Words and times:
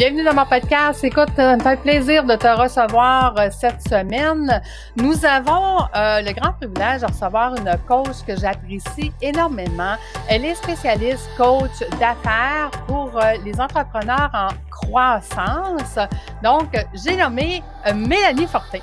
Bienvenue 0.00 0.24
dans 0.24 0.32
mon 0.34 0.46
podcast. 0.46 1.04
Écoute, 1.04 1.28
ça 1.36 1.58
me 1.58 1.62
fait 1.62 1.76
plaisir 1.76 2.24
de 2.24 2.34
te 2.34 2.46
recevoir 2.46 3.34
euh, 3.38 3.50
cette 3.50 3.82
semaine. 3.86 4.62
Nous 4.96 5.26
avons 5.26 5.80
euh, 5.94 6.22
le 6.22 6.32
grand 6.32 6.54
privilège 6.54 7.02
de 7.02 7.06
recevoir 7.06 7.54
une 7.56 7.70
coach 7.86 8.24
que 8.26 8.34
j'apprécie 8.34 9.12
énormément. 9.20 9.96
Elle 10.26 10.46
est 10.46 10.54
spécialiste 10.54 11.28
coach 11.36 11.80
d'affaires 12.00 12.70
pour 12.86 13.10
euh, 13.14 13.32
les 13.44 13.60
entrepreneurs 13.60 14.30
en 14.32 14.48
croissance. 14.70 15.98
Donc, 16.42 16.74
j'ai 16.94 17.18
nommé 17.18 17.62
Mélanie 17.94 18.46
Fortin. 18.46 18.78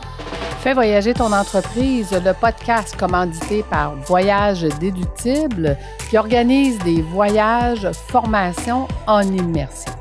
Fais 0.59 0.75
voyager 0.75 1.15
ton 1.15 1.33
entreprise, 1.33 2.11
le 2.11 2.33
podcast 2.33 2.95
commandité 2.95 3.63
par 3.63 3.95
Voyage 4.05 4.61
Déductible 4.79 5.77
qui 6.11 6.17
organise 6.19 6.77
des 6.77 7.01
voyages, 7.01 7.89
formations 8.07 8.87
en 9.07 9.23
immersion. 9.23 9.96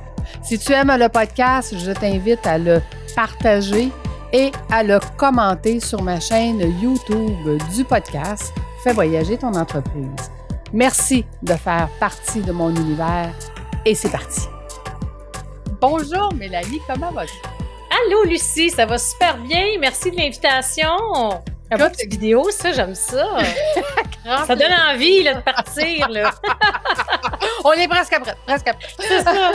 Si 0.46 0.60
tu 0.60 0.72
aimes 0.72 0.96
le 0.96 1.08
podcast, 1.08 1.74
je 1.76 1.90
t'invite 1.90 2.46
à 2.46 2.56
le 2.56 2.80
partager 3.16 3.90
et 4.32 4.52
à 4.70 4.84
le 4.84 5.00
commenter 5.16 5.80
sur 5.80 6.00
ma 6.02 6.20
chaîne 6.20 6.60
YouTube 6.80 7.58
du 7.74 7.82
podcast 7.82 8.54
Fais 8.84 8.92
voyager 8.92 9.36
ton 9.36 9.52
entreprise. 9.54 10.30
Merci 10.72 11.24
de 11.42 11.54
faire 11.54 11.88
partie 11.98 12.42
de 12.42 12.52
mon 12.52 12.70
univers 12.70 13.34
et 13.84 13.96
c'est 13.96 14.10
parti. 14.10 14.42
Bonjour 15.80 16.32
Mélanie, 16.34 16.80
comment 16.86 17.10
vas-tu? 17.10 17.32
Allô 18.06 18.22
Lucie, 18.22 18.70
ça 18.70 18.86
va 18.86 18.98
super 18.98 19.38
bien. 19.38 19.64
Merci 19.80 20.12
de 20.12 20.16
l'invitation. 20.16 21.42
Un 21.72 21.76
peu 21.76 21.88
de 21.88 22.08
vidéo, 22.08 22.48
ça, 22.50 22.70
j'aime 22.70 22.94
ça. 22.94 23.26
ça 24.46 24.54
donne 24.54 24.72
envie 24.92 25.24
là, 25.24 25.34
de 25.34 25.40
partir. 25.40 26.08
Là. 26.08 26.30
On 27.64 27.72
est 27.72 27.88
presque 27.88 28.12
après, 28.12 28.34
presque 28.46 28.68
après. 28.68 28.88
C'est 28.98 29.22
ça. 29.24 29.52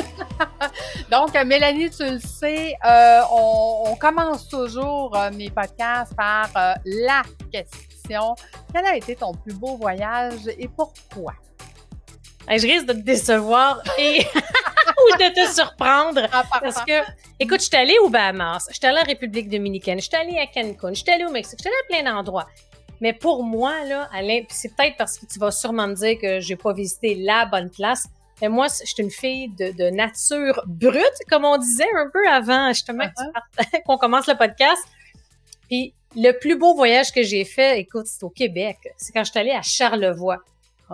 Donc, 1.10 1.34
Mélanie, 1.46 1.90
tu 1.90 2.04
le 2.04 2.20
sais, 2.20 2.76
euh, 2.86 3.22
on, 3.32 3.96
commence 3.96 4.48
toujours 4.48 5.16
euh, 5.16 5.30
mes 5.32 5.50
podcasts 5.50 6.16
par 6.16 6.50
euh, 6.56 6.74
la 6.86 7.22
question. 7.52 8.36
Quel 8.74 8.86
a 8.86 8.96
été 8.96 9.16
ton 9.16 9.34
plus 9.34 9.54
beau 9.54 9.78
voyage 9.78 10.48
et 10.58 10.68
pourquoi? 10.68 11.34
je 12.50 12.68
risque 12.68 12.88
de 12.88 12.94
te 12.94 13.00
décevoir 13.00 13.82
et 13.98 14.26
ou 14.36 15.18
de 15.18 15.34
te 15.34 15.54
surprendre. 15.54 16.28
Ah, 16.34 16.44
parce 16.59 16.84
que, 16.84 17.02
écoute, 17.40 17.62
je 17.62 17.68
suis 17.68 17.78
allée 17.78 17.98
au 18.00 18.09
Bahamas, 18.09 18.68
je 18.70 18.76
suis 18.76 18.86
allée 18.86 19.00
en 19.00 19.06
République 19.06 19.50
dominicaine, 19.50 20.00
je 20.00 20.06
suis 20.06 20.16
allée 20.16 20.38
à 20.38 20.48
Cancun, 20.48 20.90
je 20.90 21.02
suis 21.02 21.12
allée 21.12 21.26
au 21.26 21.32
Mexique, 21.32 21.59
je 21.59 21.70
suis 21.70 21.70
allée 21.70 22.00
à 22.00 22.02
plein 22.02 22.14
d'endroits. 22.14 22.48
Mais 23.02 23.13
pour 23.13 23.44
moi, 23.44 23.83
là, 23.85 24.09
c'est 24.49 24.75
peut-être 24.75 24.95
parce 24.95 25.17
que 25.17 25.25
tu 25.25 25.39
vas 25.39 25.52
sûrement 25.52 25.88
me 25.88 25.95
dire 25.95 26.19
que 26.19 26.39
j'ai 26.39 26.55
pas 26.55 26.71
visité 26.71 27.16
la 27.16 27.45
bonne 27.45 27.69
place. 27.69 28.07
Mais 28.41 28.49
moi, 28.49 28.67
je 28.67 28.85
suis 28.85 29.03
une 29.03 29.11
fille 29.11 29.49
de, 29.49 29.89
nature 29.89 30.63
brute, 30.67 31.17
comme 31.29 31.45
on 31.45 31.57
disait 31.57 31.89
un 31.97 32.09
peu 32.11 32.27
avant, 32.27 32.69
justement, 32.69 33.05
qu'on 33.85 33.97
commence 33.97 34.27
le 34.27 34.35
podcast. 34.35 34.81
Puis 35.67 35.94
le 36.16 36.31
plus 36.33 36.57
beau 36.57 36.75
voyage 36.75 37.11
que 37.11 37.23
j'ai 37.23 37.44
fait, 37.44 37.79
écoute, 37.79 38.05
c'est 38.05 38.23
au 38.23 38.29
Québec. 38.29 38.77
C'est 38.97 39.11
quand 39.11 39.23
je 39.23 39.31
suis 39.31 39.39
allée 39.39 39.52
à 39.52 39.61
Charlevoix. 39.61 40.39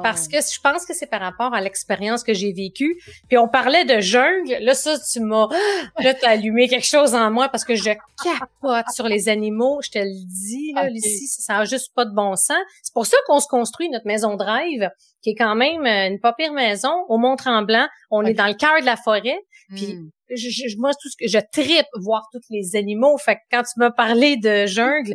Parce 0.01 0.27
que 0.27 0.37
je 0.37 0.59
pense 0.61 0.85
que 0.85 0.93
c'est 0.93 1.07
par 1.07 1.21
rapport 1.21 1.53
à 1.53 1.61
l'expérience 1.61 2.23
que 2.23 2.33
j'ai 2.33 2.51
vécue. 2.53 2.97
Puis 3.27 3.37
on 3.37 3.47
parlait 3.47 3.85
de 3.85 3.99
jungle. 3.99 4.57
Là, 4.61 4.73
ça, 4.73 4.97
tu 4.99 5.19
m'as, 5.19 5.47
là, 5.99 6.13
t'as 6.13 6.29
allumé 6.29 6.67
quelque 6.67 6.85
chose 6.85 7.15
en 7.15 7.31
moi 7.31 7.49
parce 7.49 7.63
que 7.63 7.75
je 7.75 7.91
capote 8.23 8.85
sur 8.93 9.07
les 9.07 9.29
animaux. 9.29 9.79
Je 9.83 9.91
te 9.91 9.99
le 9.99 10.25
dis, 10.25 10.73
là, 10.73 10.89
ici, 10.89 11.27
ça 11.27 11.57
a 11.57 11.65
juste 11.65 11.93
pas 11.93 12.05
de 12.05 12.13
bon 12.13 12.35
sens. 12.35 12.57
C'est 12.81 12.93
pour 12.93 13.05
ça 13.05 13.17
qu'on 13.27 13.39
se 13.39 13.47
construit 13.47 13.89
notre 13.89 14.07
maison 14.07 14.35
de 14.35 14.43
rêve, 14.43 14.89
qui 15.21 15.31
est 15.31 15.35
quand 15.35 15.55
même 15.55 15.85
euh, 15.85 16.07
une 16.07 16.19
pas 16.19 16.33
pire 16.33 16.53
maison 16.53 17.05
au 17.09 17.17
Mont-Tremblant. 17.17 17.87
On 18.11 18.23
est 18.25 18.33
dans 18.33 18.47
le 18.47 18.53
cœur 18.53 18.79
de 18.79 18.85
la 18.85 18.97
forêt. 18.97 19.39
Puis 19.75 19.95
hmm. 19.95 20.09
je, 20.35 20.77
moi, 20.77 20.91
tout 20.93 21.09
ce 21.09 21.17
que 21.17 21.27
je 21.27 21.39
tripe 21.51 21.87
voir 21.95 22.23
tous 22.31 22.41
les 22.49 22.75
animaux. 22.75 23.17
Fait 23.17 23.35
que 23.35 23.41
quand 23.51 23.63
tu 23.63 23.73
m'as 23.77 23.91
parlé 23.91 24.37
de 24.37 24.65
jungle, 24.65 25.13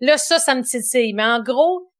là, 0.00 0.18
ça, 0.18 0.38
ça 0.38 0.54
me 0.54 0.62
titille. 0.62 1.12
Mais 1.14 1.24
en 1.24 1.42
gros, 1.42 1.90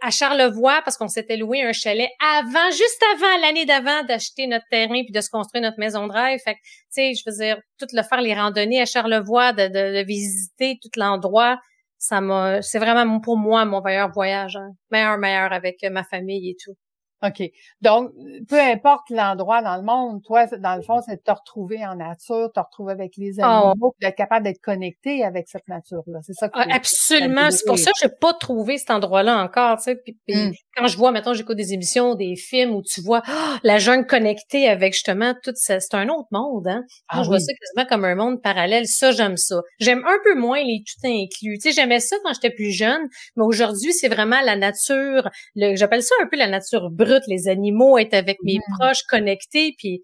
à 0.00 0.10
Charlevoix 0.10 0.80
parce 0.84 0.96
qu'on 0.96 1.08
s'était 1.08 1.36
loué 1.36 1.62
un 1.62 1.72
chalet 1.72 2.08
avant, 2.20 2.70
juste 2.70 3.02
avant 3.14 3.40
l'année 3.40 3.64
d'avant 3.64 4.04
d'acheter 4.04 4.46
notre 4.46 4.66
terrain 4.70 5.02
puis 5.02 5.12
de 5.12 5.20
se 5.20 5.30
construire 5.30 5.62
notre 5.62 5.78
maison 5.78 6.06
de 6.06 6.12
rêve. 6.12 6.40
Fait 6.44 6.54
que, 6.54 6.60
tu 6.60 6.86
sais, 6.90 7.12
je 7.14 7.22
veux 7.26 7.36
dire, 7.36 7.60
tout 7.78 7.86
le 7.92 8.02
faire 8.02 8.20
les 8.20 8.34
randonnées 8.34 8.80
à 8.80 8.86
Charlevoix, 8.86 9.52
de, 9.52 9.68
de, 9.68 10.04
visiter 10.04 10.78
tout 10.82 10.90
l'endroit, 10.96 11.58
ça 11.98 12.20
m'a, 12.20 12.62
c'est 12.62 12.78
vraiment 12.78 13.20
pour 13.20 13.36
moi 13.36 13.64
mon 13.64 13.80
meilleur 13.80 14.10
voyage, 14.10 14.56
hein. 14.56 14.70
meilleur 14.90 15.18
meilleur 15.18 15.52
avec 15.52 15.76
ma 15.90 16.04
famille 16.04 16.50
et 16.50 16.56
tout. 16.62 16.76
OK. 17.22 17.42
Donc, 17.80 18.10
peu 18.48 18.60
importe 18.60 19.10
l'endroit 19.10 19.62
dans 19.62 19.76
le 19.76 19.82
monde, 19.82 20.22
toi, 20.22 20.46
dans 20.46 20.76
le 20.76 20.82
fond, 20.82 21.00
c'est 21.06 21.16
de 21.16 21.22
te 21.22 21.30
retrouver 21.30 21.84
en 21.86 21.94
nature, 21.94 22.50
te 22.52 22.60
retrouver 22.60 22.92
avec 22.92 23.16
les 23.16 23.40
ah, 23.40 23.70
animaux, 23.70 23.94
d'être 24.00 24.16
capable 24.16 24.44
d'être 24.44 24.60
connecté 24.60 25.24
avec 25.24 25.48
cette 25.48 25.68
nature-là. 25.68 26.18
C'est 26.22 26.32
ça 26.32 26.48
que 26.48 26.58
ah, 26.58 26.66
Absolument. 26.70 27.50
C'est 27.50 27.66
pour 27.66 27.78
ça 27.78 27.90
que 27.92 27.98
j'ai 28.02 28.08
pas 28.20 28.34
trouvé 28.34 28.78
cet 28.78 28.90
endroit-là 28.90 29.42
encore, 29.42 29.76
tu 29.76 29.84
sais. 29.84 29.96
Puis, 29.96 30.16
hmm. 30.28 30.52
quand 30.76 30.86
je 30.88 30.96
vois, 30.96 31.12
maintenant, 31.12 31.34
j'écoute 31.34 31.56
des 31.56 31.72
émissions, 31.72 32.14
des 32.14 32.34
films 32.34 32.74
où 32.74 32.82
tu 32.82 33.00
vois 33.00 33.22
ah, 33.26 33.58
la 33.62 33.78
jungle 33.78 34.06
connectée 34.06 34.68
avec 34.68 34.94
justement 34.94 35.34
tout 35.42 35.52
ça. 35.54 35.78
C'est 35.78 35.94
un 35.94 36.08
autre 36.08 36.28
monde, 36.32 36.66
hein. 36.66 36.84
je 37.14 37.26
vois 37.28 37.38
ça 37.38 37.52
quasiment 37.52 37.88
comme 37.88 38.04
un 38.04 38.14
monde 38.14 38.42
parallèle. 38.42 38.86
Ça, 38.86 39.12
j'aime 39.12 39.36
ça. 39.36 39.60
J'aime 39.78 40.04
un 40.06 40.18
peu 40.24 40.34
moins 40.34 40.62
les 40.62 40.82
tout 40.84 41.06
inclus. 41.06 41.58
Tu 41.58 41.70
sais, 41.70 41.72
j'aimais 41.72 42.00
ça 42.00 42.16
quand 42.24 42.32
j'étais 42.34 42.50
plus 42.50 42.72
jeune, 42.72 43.08
mais 43.36 43.44
aujourd'hui, 43.44 43.92
c'est 43.92 44.08
vraiment 44.08 44.40
la 44.44 44.56
nature, 44.56 45.30
le, 45.54 45.76
j'appelle 45.76 46.02
ça 46.02 46.14
un 46.22 46.26
peu 46.26 46.36
la 46.36 46.48
nature 46.48 46.90
brute 47.12 47.26
les 47.28 47.48
animaux, 47.48 47.98
être 47.98 48.14
avec 48.14 48.38
mes 48.42 48.58
mm. 48.58 48.78
proches, 48.78 49.02
connectés, 49.08 49.74
puis 49.78 50.02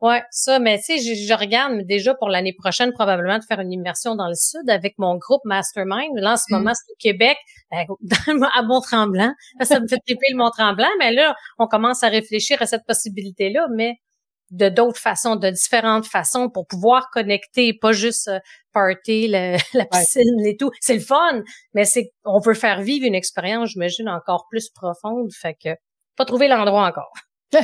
ouais, 0.00 0.22
ça, 0.30 0.58
mais 0.58 0.78
tu 0.78 0.98
sais, 0.98 1.14
je, 1.14 1.34
regarde 1.34 1.82
déjà 1.86 2.14
pour 2.14 2.28
l'année 2.28 2.54
prochaine 2.58 2.92
probablement 2.92 3.38
de 3.38 3.44
faire 3.44 3.60
une 3.60 3.72
immersion 3.72 4.14
dans 4.14 4.28
le 4.28 4.34
sud 4.34 4.68
avec 4.68 4.94
mon 4.98 5.16
groupe 5.16 5.42
Mastermind. 5.44 6.16
Là, 6.16 6.32
en 6.32 6.36
ce 6.36 6.44
mm. 6.50 6.56
moment, 6.56 6.72
c'est 6.74 6.92
au 6.92 6.96
Québec, 6.98 7.36
ben, 7.70 7.86
à 8.54 8.62
Mont-Tremblant. 8.62 9.32
Ça 9.62 9.80
me 9.80 9.88
fait 9.88 9.98
triper 10.06 10.26
le 10.30 10.36
Mont-Tremblant, 10.36 10.90
mais 10.98 11.12
là, 11.12 11.34
on 11.58 11.66
commence 11.66 12.02
à 12.02 12.08
réfléchir 12.08 12.60
à 12.60 12.66
cette 12.66 12.84
possibilité-là, 12.86 13.66
mais 13.74 13.94
de 14.50 14.68
d'autres 14.68 15.00
façons, 15.00 15.34
de 15.34 15.50
différentes 15.50 16.06
façons 16.06 16.48
pour 16.48 16.68
pouvoir 16.68 17.10
connecter, 17.10 17.72
pas 17.74 17.90
juste 17.92 18.28
euh, 18.28 18.38
party, 18.72 19.26
la 19.28 19.58
piscine 19.90 20.46
et 20.46 20.56
tout. 20.56 20.70
C'est 20.80 20.94
le 20.94 21.00
fun, 21.00 21.42
mais 21.74 21.84
c'est 21.84 22.12
on 22.24 22.38
veut 22.38 22.54
faire 22.54 22.80
vivre 22.80 23.06
une 23.06 23.14
expérience, 23.14 23.70
j'imagine, 23.70 24.08
encore 24.08 24.46
plus 24.48 24.68
profonde. 24.70 25.32
Fait 25.32 25.54
que 25.54 25.70
pas 26.16 26.24
trouvé 26.24 26.48
l'endroit 26.48 26.86
encore. 26.86 27.12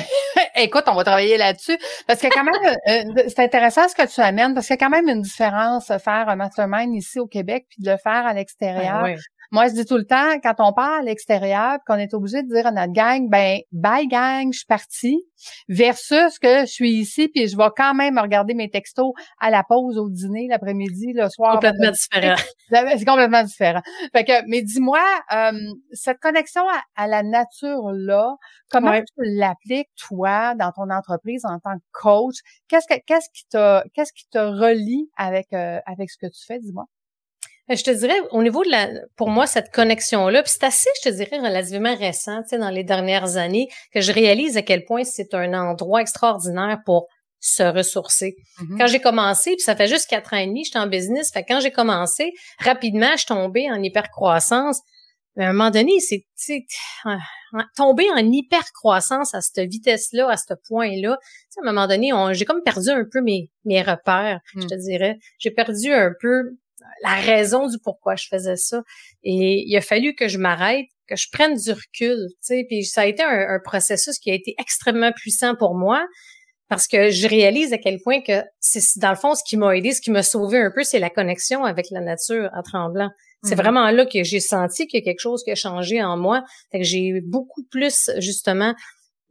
Écoute, 0.56 0.84
on 0.86 0.94
va 0.94 1.04
travailler 1.04 1.36
là-dessus 1.36 1.76
parce 2.06 2.20
que 2.20 2.28
quand 2.28 2.44
même, 2.44 2.54
euh, 2.64 3.10
euh, 3.10 3.24
c'est 3.26 3.40
intéressant 3.40 3.88
ce 3.88 3.94
que 3.94 4.06
tu 4.06 4.20
amènes 4.20 4.54
parce 4.54 4.66
qu'il 4.66 4.74
y 4.74 4.78
a 4.78 4.84
quand 4.84 4.90
même 4.90 5.08
une 5.08 5.22
différence 5.22 5.86
faire 5.86 6.28
un 6.28 6.36
mastermind 6.36 6.94
ici 6.94 7.18
au 7.18 7.26
Québec 7.26 7.66
puis 7.68 7.82
de 7.82 7.90
le 7.90 7.96
faire 7.96 8.26
à 8.26 8.32
l'extérieur. 8.32 9.02
Ben 9.02 9.18
moi, 9.52 9.68
je 9.68 9.74
dis 9.74 9.84
tout 9.84 9.98
le 9.98 10.06
temps, 10.06 10.40
quand 10.42 10.54
on 10.60 10.72
part 10.72 11.00
à 11.00 11.02
l'extérieur, 11.02 11.76
qu'on 11.86 11.96
est 11.96 12.14
obligé 12.14 12.42
de 12.42 12.48
dire 12.48 12.66
à 12.66 12.70
notre 12.70 12.94
gang, 12.94 13.28
ben, 13.28 13.60
bye 13.70 14.08
gang, 14.08 14.50
je 14.50 14.60
suis 14.60 14.66
partie, 14.66 15.22
versus 15.68 16.38
que 16.38 16.60
je 16.60 16.72
suis 16.72 16.92
ici, 16.92 17.28
puis 17.28 17.48
je 17.48 17.56
vais 17.58 17.68
quand 17.76 17.92
même 17.92 18.18
regarder 18.18 18.54
mes 18.54 18.70
textos 18.70 19.12
à 19.38 19.50
la 19.50 19.62
pause, 19.62 19.98
au 19.98 20.08
dîner, 20.08 20.46
l'après-midi, 20.48 21.12
le 21.12 21.28
soir. 21.28 21.52
Complètement 21.52 21.90
différent. 21.90 22.36
C'est 22.70 23.04
complètement 23.04 23.42
différent. 23.42 23.82
Fait 24.12 24.24
que, 24.24 24.48
mais 24.48 24.62
dis-moi, 24.62 25.04
euh, 25.32 25.52
cette 25.92 26.18
connexion 26.18 26.62
à, 26.96 27.06
la 27.06 27.22
nature-là, 27.22 28.36
comment 28.70 28.98
tu 29.00 29.12
l'appliques, 29.18 29.90
toi, 30.08 30.54
dans 30.54 30.72
ton 30.72 30.88
entreprise 30.88 31.44
en 31.44 31.58
tant 31.58 31.76
que 31.76 31.84
coach? 31.92 32.36
Qu'est-ce 32.68 32.86
que, 32.86 32.98
qu'est-ce 33.06 33.28
qui 33.34 33.46
te, 33.50 33.86
qu'est-ce 33.90 34.14
qui 34.14 34.26
te 34.30 34.38
relie 34.38 35.10
avec, 35.18 35.52
euh, 35.52 35.78
avec 35.84 36.10
ce 36.10 36.16
que 36.16 36.32
tu 36.32 36.42
fais, 36.46 36.58
dis-moi? 36.58 36.86
Euh, 37.70 37.76
je 37.76 37.84
te 37.84 37.90
dirais, 37.90 38.18
au 38.30 38.42
niveau 38.42 38.64
de 38.64 38.70
la, 38.70 38.88
pour 39.16 39.30
moi, 39.30 39.46
cette 39.46 39.70
connexion-là, 39.72 40.42
puis 40.42 40.52
c'est 40.54 40.64
assez, 40.64 40.90
je 41.02 41.10
te 41.10 41.14
dirais, 41.14 41.38
relativement 41.38 41.94
récent, 41.96 42.42
tu 42.42 42.50
sais, 42.50 42.58
dans 42.58 42.70
les 42.70 42.84
dernières 42.84 43.36
années, 43.36 43.68
que 43.92 44.00
je 44.00 44.12
réalise 44.12 44.56
à 44.56 44.62
quel 44.62 44.84
point 44.84 45.04
c'est 45.04 45.34
un 45.34 45.54
endroit 45.54 46.00
extraordinaire 46.00 46.78
pour 46.84 47.06
se 47.38 47.62
ressourcer. 47.62 48.36
Mm-hmm. 48.58 48.78
Quand 48.78 48.86
j'ai 48.86 49.00
commencé, 49.00 49.50
puis 49.50 49.62
ça 49.62 49.74
fait 49.74 49.88
juste 49.88 50.08
quatre 50.08 50.32
ans 50.32 50.38
et 50.38 50.46
demi, 50.46 50.64
j'étais 50.64 50.78
en 50.78 50.86
business, 50.86 51.32
fait 51.32 51.44
quand 51.44 51.60
j'ai 51.60 51.72
commencé, 51.72 52.32
rapidement, 52.58 53.10
je 53.12 53.18
suis 53.18 53.26
tombée 53.26 53.70
en 53.70 53.82
hypercroissance. 53.82 54.80
Mais 55.36 55.46
à 55.46 55.48
un 55.48 55.52
moment 55.52 55.70
donné, 55.70 55.92
c'est 55.98 56.26
tomber 57.74 58.04
en 58.10 58.18
hypercroissance 58.18 59.34
à 59.34 59.40
cette 59.40 59.66
vitesse-là, 59.66 60.28
à 60.28 60.36
ce 60.36 60.52
point-là. 60.68 61.12
À 61.12 61.60
un 61.62 61.72
moment 61.72 61.86
donné, 61.86 62.10
j'ai 62.32 62.44
comme 62.44 62.62
perdu 62.62 62.90
un 62.90 63.04
peu 63.10 63.22
mes, 63.22 63.50
mes 63.64 63.80
repères, 63.80 64.40
je 64.54 64.64
mm. 64.64 64.66
te 64.66 64.74
dirais. 64.74 65.18
J'ai 65.38 65.50
perdu 65.50 65.90
un 65.90 66.12
peu 66.20 66.50
la 67.02 67.14
raison 67.14 67.68
du 67.68 67.78
pourquoi 67.78 68.16
je 68.16 68.26
faisais 68.28 68.56
ça. 68.56 68.82
Et 69.22 69.64
il 69.66 69.76
a 69.76 69.80
fallu 69.80 70.14
que 70.14 70.28
je 70.28 70.38
m'arrête, 70.38 70.86
que 71.08 71.16
je 71.16 71.28
prenne 71.30 71.54
du 71.54 71.70
recul, 71.70 72.28
tu 72.28 72.36
sais. 72.40 72.64
Puis 72.68 72.84
ça 72.84 73.02
a 73.02 73.06
été 73.06 73.22
un, 73.22 73.58
processus 73.64 74.18
qui 74.18 74.30
a 74.30 74.34
été 74.34 74.54
extrêmement 74.58 75.12
puissant 75.12 75.54
pour 75.54 75.74
moi 75.74 76.06
parce 76.68 76.86
que 76.86 77.10
je 77.10 77.28
réalise 77.28 77.72
à 77.74 77.78
quel 77.78 78.00
point 78.00 78.22
que 78.22 78.42
c'est 78.58 78.98
dans 78.98 79.10
le 79.10 79.16
fond 79.16 79.34
ce 79.34 79.42
qui 79.46 79.58
m'a 79.58 79.76
aidé, 79.76 79.92
ce 79.92 80.00
qui 80.00 80.10
m'a 80.10 80.22
sauvé 80.22 80.58
un 80.58 80.70
peu, 80.70 80.84
c'est 80.84 80.98
la 80.98 81.10
connexion 81.10 81.64
avec 81.64 81.90
la 81.90 82.00
nature 82.00 82.48
en 82.54 82.62
tremblant. 82.62 83.10
C'est 83.44 83.56
mhm. 83.56 83.60
vraiment 83.60 83.90
là 83.90 84.06
que 84.06 84.22
j'ai 84.22 84.40
senti 84.40 84.86
qu'il 84.86 85.00
y 85.00 85.02
a 85.02 85.04
quelque 85.04 85.20
chose 85.20 85.42
qui 85.42 85.50
a 85.50 85.54
changé 85.54 86.02
en 86.02 86.16
moi. 86.16 86.44
Fait 86.70 86.78
que 86.78 86.84
j'ai 86.84 87.20
beaucoup 87.20 87.64
plus 87.70 88.10
justement 88.18 88.74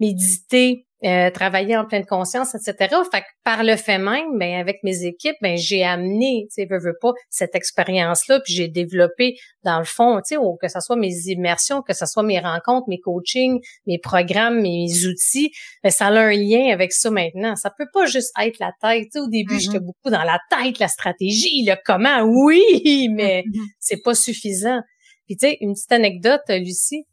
méditer, 0.02 0.88
euh, 1.04 1.32
travailler 1.32 1.76
en 1.78 1.86
pleine 1.86 2.06
conscience, 2.06 2.54
etc. 2.54 2.96
Fait 3.12 3.22
que 3.22 3.26
par 3.44 3.64
le 3.64 3.76
fait 3.76 3.98
même, 3.98 4.38
ben 4.38 4.60
avec 4.60 4.84
mes 4.84 5.04
équipes, 5.04 5.36
ben 5.42 5.58
j'ai 5.58 5.84
amené, 5.84 6.46
tu 6.50 6.62
sais, 6.62 6.68
veux, 6.70 6.80
veux 6.80 6.98
pas, 7.02 7.14
cette 7.30 7.56
expérience-là, 7.56 8.40
puis 8.42 8.54
j'ai 8.54 8.68
développé 8.68 9.36
dans 9.64 9.80
le 9.80 9.86
fond, 9.86 10.18
tu 10.18 10.36
sais, 10.36 10.42
que 10.62 10.68
ce 10.68 10.80
soit 10.80 10.96
mes 10.96 11.14
immersions, 11.28 11.82
que 11.82 11.94
ce 11.94 12.06
soit 12.06 12.22
mes 12.22 12.40
rencontres, 12.40 12.88
mes 12.88 13.00
coachings, 13.00 13.60
mes 13.88 13.98
programmes, 13.98 14.62
mes 14.62 15.06
outils, 15.08 15.52
ben 15.84 15.90
ça 15.90 16.08
a 16.08 16.20
un 16.20 16.34
lien 16.34 16.72
avec 16.72 16.92
ça 16.94 17.10
maintenant. 17.10 17.56
Ça 17.56 17.72
peut 17.76 17.88
pas 17.92 18.06
juste 18.06 18.32
être 18.40 18.60
la 18.60 18.72
tête. 18.82 19.06
Tu 19.06 19.10
sais, 19.14 19.20
au 19.20 19.28
début, 19.28 19.60
j'étais 19.60 19.78
mm-hmm. 19.78 19.86
beaucoup 19.86 20.12
dans 20.12 20.24
la 20.24 20.40
tête, 20.52 20.78
la 20.78 20.88
stratégie, 20.88 21.66
le 21.66 21.76
comment, 21.84 22.22
oui, 22.22 23.10
mais 23.12 23.44
mm-hmm. 23.48 23.66
c'est 23.80 24.04
pas 24.04 24.14
suffisant. 24.14 24.82
Puis 25.26 25.38
tu 25.38 25.48
sais, 25.48 25.58
une 25.62 25.74
petite 25.74 25.92
anecdote, 25.92 26.42
Lucie, 26.50 27.06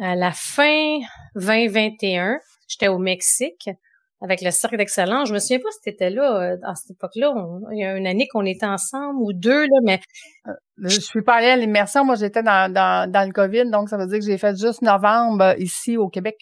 à 0.00 0.16
la 0.16 0.32
fin 0.32 0.98
2021, 1.36 2.38
j'étais 2.68 2.88
au 2.88 2.98
Mexique 2.98 3.70
avec 4.22 4.42
le 4.42 4.50
Cercle 4.50 4.76
d'Excellence. 4.76 5.28
Je 5.28 5.34
me 5.34 5.38
souviens 5.38 5.60
pas 5.60 5.70
si 5.70 5.80
tu 5.82 5.88
étais 5.90 6.10
là 6.10 6.40
euh, 6.42 6.56
à 6.62 6.74
cette 6.74 6.90
époque-là. 6.90 7.34
Il 7.72 7.78
y 7.78 7.84
a 7.84 7.96
une 7.96 8.06
année 8.06 8.28
qu'on 8.28 8.44
était 8.44 8.66
ensemble 8.66 9.20
ou 9.20 9.32
deux, 9.32 9.62
là, 9.62 9.78
mais... 9.82 10.00
Euh, 10.46 10.52
je 10.78 11.00
suis 11.00 11.22
pas 11.22 11.34
allée 11.34 11.48
à 11.48 11.56
l'immersion. 11.56 12.04
Moi, 12.04 12.16
j'étais 12.16 12.42
dans, 12.42 12.72
dans, 12.72 13.10
dans 13.10 13.26
le 13.26 13.32
COVID, 13.32 13.70
donc 13.70 13.88
ça 13.88 13.96
veut 13.96 14.06
dire 14.06 14.18
que 14.18 14.24
j'ai 14.24 14.38
fait 14.38 14.58
juste 14.58 14.82
novembre 14.82 15.44
euh, 15.44 15.54
ici 15.58 15.96
au 15.96 16.08
Québec. 16.08 16.36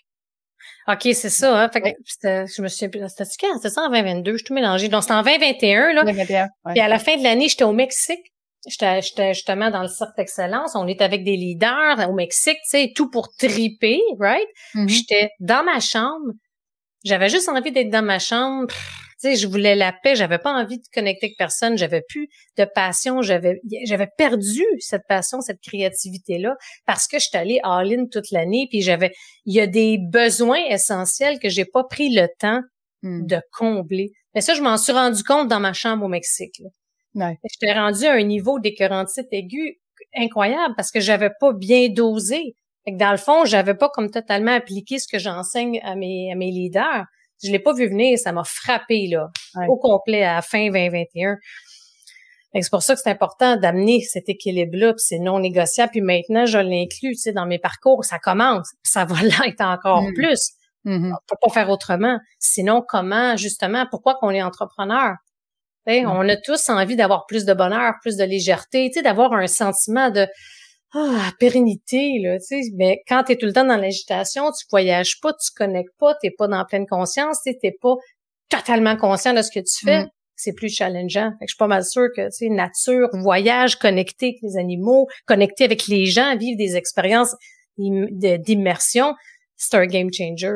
OK, 0.88 1.02
c'est 1.02 1.28
ça. 1.28 1.60
Hein? 1.60 1.68
Fait 1.68 1.80
que 1.80 1.88
je 2.22 2.62
me 2.62 2.68
souviens 2.68 2.88
plus. 2.88 3.00
C'était 3.08 3.24
quand? 3.40 3.56
C'était 3.56 3.70
ça 3.70 3.82
en 3.82 3.90
2022. 3.90 4.32
Je 4.32 4.36
suis 4.38 4.44
tout 4.44 4.54
mélangée. 4.54 4.88
Donc, 4.88 5.02
c'était 5.02 5.14
en 5.14 5.22
2021. 5.22 5.92
Là. 5.92 6.04
2021, 6.04 6.48
Puis 6.70 6.80
à 6.80 6.88
la 6.88 6.98
fin 6.98 7.16
de 7.16 7.22
l'année, 7.22 7.48
j'étais 7.48 7.64
au 7.64 7.72
Mexique. 7.72 8.32
J'étais 8.66 9.34
justement 9.34 9.70
dans 9.70 9.82
le 9.82 9.88
cercle 9.88 10.14
d'excellence. 10.16 10.74
On 10.74 10.86
est 10.86 11.00
avec 11.00 11.24
des 11.24 11.36
leaders 11.36 12.08
au 12.08 12.12
Mexique, 12.12 12.58
tu 12.64 12.70
sais, 12.70 12.92
tout 12.94 13.08
pour 13.10 13.32
triper, 13.34 14.00
right? 14.18 14.48
Mm-hmm. 14.74 14.88
J'étais 14.88 15.30
dans 15.40 15.64
ma 15.64 15.80
chambre. 15.80 16.32
J'avais 17.04 17.28
juste 17.28 17.48
envie 17.48 17.70
d'être 17.70 17.90
dans 17.90 18.04
ma 18.04 18.18
chambre. 18.18 18.66
Tu 19.20 19.30
sais, 19.30 19.36
je 19.36 19.46
voulais 19.46 19.74
la 19.74 19.92
paix. 19.92 20.16
J'avais 20.16 20.38
pas 20.38 20.52
envie 20.52 20.78
de 20.78 20.84
connecter 20.92 21.26
avec 21.26 21.38
personne. 21.38 21.78
J'avais 21.78 22.02
plus 22.08 22.28
de 22.56 22.64
passion. 22.64 23.22
J'avais, 23.22 23.60
j'avais 23.84 24.08
perdu 24.16 24.64
cette 24.80 25.06
passion, 25.08 25.40
cette 25.40 25.60
créativité-là 25.60 26.56
parce 26.86 27.06
que 27.06 27.18
j'étais 27.18 27.38
allée 27.38 27.60
all-in 27.62 28.06
toute 28.10 28.30
l'année. 28.32 28.66
Puis 28.70 28.82
j'avais, 28.82 29.12
il 29.44 29.54
y 29.54 29.60
a 29.60 29.66
des 29.66 29.98
besoins 29.98 30.64
essentiels 30.68 31.38
que 31.38 31.48
j'ai 31.48 31.64
pas 31.64 31.84
pris 31.84 32.14
le 32.14 32.26
temps 32.38 32.60
mm. 33.02 33.26
de 33.26 33.40
combler. 33.52 34.10
Mais 34.34 34.40
ça, 34.40 34.54
je 34.54 34.62
m'en 34.62 34.76
suis 34.76 34.92
rendu 34.92 35.22
compte 35.24 35.48
dans 35.48 35.60
ma 35.60 35.72
chambre 35.72 36.04
au 36.04 36.08
Mexique. 36.08 36.58
Là. 36.60 36.68
Ouais. 37.14 37.38
J'étais 37.44 37.72
rendu 37.72 38.04
à 38.04 38.12
un 38.12 38.22
niveau 38.22 38.58
d'écœurantite 38.58 39.26
aiguë 39.32 39.80
incroyable 40.14 40.74
parce 40.76 40.90
que 40.90 41.00
j'avais 41.00 41.30
pas 41.40 41.52
bien 41.52 41.88
dosé. 41.88 42.56
Fait 42.84 42.92
que 42.92 42.98
dans 42.98 43.10
le 43.10 43.16
fond, 43.16 43.44
j'avais 43.44 43.74
pas 43.74 43.88
comme 43.88 44.10
totalement 44.10 44.52
appliqué 44.52 44.98
ce 44.98 45.08
que 45.08 45.18
j'enseigne 45.18 45.80
à 45.82 45.94
mes, 45.94 46.32
à 46.32 46.34
mes 46.34 46.50
leaders. 46.50 47.04
Je 47.42 47.50
l'ai 47.50 47.58
pas 47.58 47.72
vu 47.72 47.88
venir, 47.88 48.18
ça 48.18 48.32
m'a 48.32 48.44
frappé 48.44 49.06
là, 49.08 49.28
au 49.68 49.76
complet 49.76 50.24
à 50.24 50.36
la 50.36 50.42
fin 50.42 50.66
2021. 50.66 51.36
C'est 52.54 52.70
pour 52.70 52.82
ça 52.82 52.94
que 52.94 53.00
c'est 53.00 53.10
important 53.10 53.56
d'amener 53.56 54.00
cet 54.00 54.28
équilibre-là, 54.28 54.94
puis 54.94 55.04
c'est 55.04 55.18
non 55.18 55.38
négociable. 55.38 55.90
Puis 55.92 56.00
maintenant, 56.00 56.46
je 56.46 56.58
l'inclus, 56.58 57.12
tu 57.12 57.16
sais, 57.16 57.32
dans 57.32 57.46
mes 57.46 57.58
parcours, 57.58 58.04
ça 58.04 58.18
commence, 58.18 58.70
ça 58.82 59.04
va 59.04 59.16
l'être 59.22 59.60
encore 59.60 60.02
mm. 60.02 60.14
plus. 60.14 60.50
Mm-hmm. 60.84 61.12
On 61.12 61.16
peut 61.26 61.36
pas 61.40 61.50
faire 61.50 61.70
autrement. 61.70 62.18
Sinon, 62.38 62.82
comment, 62.86 63.36
justement, 63.36 63.86
pourquoi 63.90 64.14
qu'on 64.14 64.30
est 64.30 64.42
entrepreneur? 64.42 65.14
On 65.88 66.28
a 66.28 66.36
tous 66.36 66.68
envie 66.68 66.96
d'avoir 66.96 67.26
plus 67.26 67.44
de 67.44 67.54
bonheur, 67.54 67.94
plus 68.02 68.16
de 68.16 68.24
légèreté, 68.24 68.90
d'avoir 69.02 69.32
un 69.32 69.46
sentiment 69.46 70.10
de 70.10 70.26
ah, 70.94 71.32
pérennité, 71.38 72.18
là, 72.22 72.38
mais 72.76 73.02
quand 73.06 73.24
tu 73.24 73.32
es 73.32 73.36
tout 73.36 73.44
le 73.44 73.52
temps 73.52 73.66
dans 73.66 73.76
l'agitation, 73.76 74.50
tu 74.52 74.64
voyages 74.70 75.20
pas, 75.20 75.32
tu 75.34 75.50
connectes 75.54 75.94
pas, 75.98 76.14
tu 76.22 76.30
pas 76.30 76.48
dans 76.48 76.64
pleine 76.64 76.86
conscience, 76.86 77.42
tu 77.42 77.54
n'es 77.62 77.76
pas 77.78 77.94
totalement 78.48 78.96
conscient 78.96 79.34
de 79.34 79.42
ce 79.42 79.50
que 79.50 79.60
tu 79.60 79.84
fais. 79.84 80.04
Mm. 80.04 80.10
C'est 80.36 80.54
plus 80.54 80.70
challengeant. 80.70 81.32
je 81.42 81.48
suis 81.48 81.58
pas 81.58 81.66
mal 81.66 81.84
sûre 81.84 82.08
que, 82.16 82.34
tu 82.34 82.48
nature, 82.48 83.08
voyage, 83.12 83.76
connecter 83.76 84.26
avec 84.26 84.38
les 84.42 84.56
animaux, 84.56 85.08
connecter 85.26 85.64
avec 85.64 85.88
les 85.88 86.06
gens, 86.06 86.36
vivre 86.36 86.56
des 86.56 86.76
expériences 86.76 87.34
d'immersion, 87.76 89.14
c'est 89.56 89.76
un 89.76 89.86
game 89.86 90.08
changer. 90.12 90.54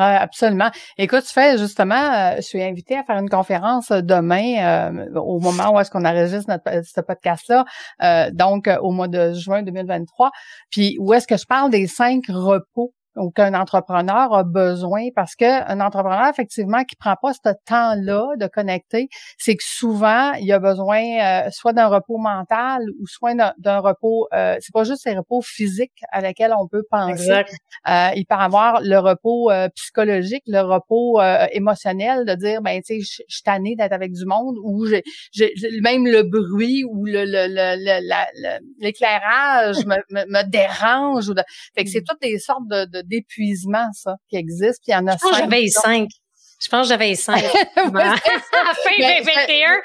Absolument. 0.00 0.70
Écoute, 0.96 1.24
tu 1.26 1.32
fais 1.32 1.58
justement, 1.58 1.96
euh, 1.96 2.36
je 2.36 2.42
suis 2.42 2.62
invitée 2.62 2.96
à 2.96 3.02
faire 3.02 3.18
une 3.18 3.28
conférence 3.28 3.90
euh, 3.90 4.00
demain 4.00 4.92
euh, 4.92 5.20
au 5.20 5.40
moment 5.40 5.74
où 5.74 5.80
est-ce 5.80 5.90
qu'on 5.90 6.04
enregistre 6.04 6.48
notre, 6.48 6.86
ce 6.86 7.00
podcast-là, 7.00 7.64
donc 8.30 8.70
au 8.80 8.92
mois 8.92 9.08
de 9.08 9.32
juin 9.34 9.62
2023. 9.62 10.30
Puis 10.70 10.96
où 11.00 11.12
est-ce 11.14 11.26
que 11.26 11.36
je 11.36 11.46
parle 11.46 11.70
des 11.70 11.86
cinq 11.88 12.24
repos 12.28 12.92
qu'un 13.34 13.54
entrepreneur 13.54 14.32
a 14.32 14.44
besoin 14.44 15.08
parce 15.14 15.34
que 15.34 15.70
un 15.70 15.80
entrepreneur 15.80 16.28
effectivement 16.28 16.84
qui 16.84 16.96
prend 16.96 17.16
pas 17.20 17.32
ce 17.32 17.50
temps-là 17.66 18.36
de 18.36 18.46
connecter, 18.46 19.08
c'est 19.38 19.56
que 19.56 19.64
souvent 19.64 20.32
il 20.34 20.50
a 20.52 20.58
besoin 20.58 21.02
euh, 21.02 21.50
soit 21.50 21.72
d'un 21.72 21.88
repos 21.88 22.18
mental 22.18 22.82
ou 23.00 23.06
soit 23.06 23.34
d'un 23.34 23.78
repos 23.78 24.28
euh, 24.32 24.56
c'est 24.60 24.72
pas 24.72 24.84
juste 24.84 25.02
ces 25.02 25.14
repos 25.14 25.40
physiques 25.42 26.02
à 26.10 26.20
lesquels 26.20 26.52
on 26.58 26.66
peut 26.66 26.84
penser. 26.90 27.42
Euh, 27.88 28.10
il 28.14 28.24
peut 28.26 28.34
avoir 28.34 28.80
le 28.82 28.98
repos 28.98 29.50
euh, 29.50 29.68
psychologique, 29.74 30.42
le 30.46 30.60
repos 30.60 31.20
émotionnel 31.52 32.24
de 32.24 32.34
dire 32.34 32.62
ben 32.62 32.80
tu 32.82 33.00
sais 33.00 33.00
je 33.00 33.22
suis 33.28 33.42
tanné 33.42 33.74
d'être 33.76 33.92
avec 33.92 34.12
du 34.12 34.24
monde 34.24 34.56
ou 34.62 34.86
j'ai 35.32 35.52
même 35.82 36.06
le 36.06 36.22
bruit 36.22 36.84
ou 36.84 37.04
le 37.04 37.24
l'éclairage 38.78 39.76
me, 39.86 39.96
me, 40.10 40.24
me, 40.26 40.48
dérange 40.48 41.28
ou 41.28 41.34
de, 41.34 41.42
fait 41.74 41.84
que 41.84 41.90
c'est 41.90 42.00
mm. 42.00 42.04
toutes 42.08 42.22
des 42.22 42.38
sortes 42.38 42.68
de, 42.68 42.84
de 42.84 43.02
d'épuisement, 43.08 43.86
ça, 43.92 44.14
qui 44.28 44.36
existe. 44.36 44.82
Puis 44.82 44.88
il 44.88 44.92
y 44.92 44.96
en 44.96 45.06
a 45.06 45.12
Je 45.12 45.18
pense 45.18 45.38
j'avais 45.38 45.66
cinq. 45.68 46.08
Je 46.60 46.68
pense 46.68 46.82
que 46.82 46.88
j'avais 46.88 47.14
cinq. 47.14 47.44
à 47.76 47.82
la 47.82 48.16
fin 48.16 48.96
2021. 48.98 49.80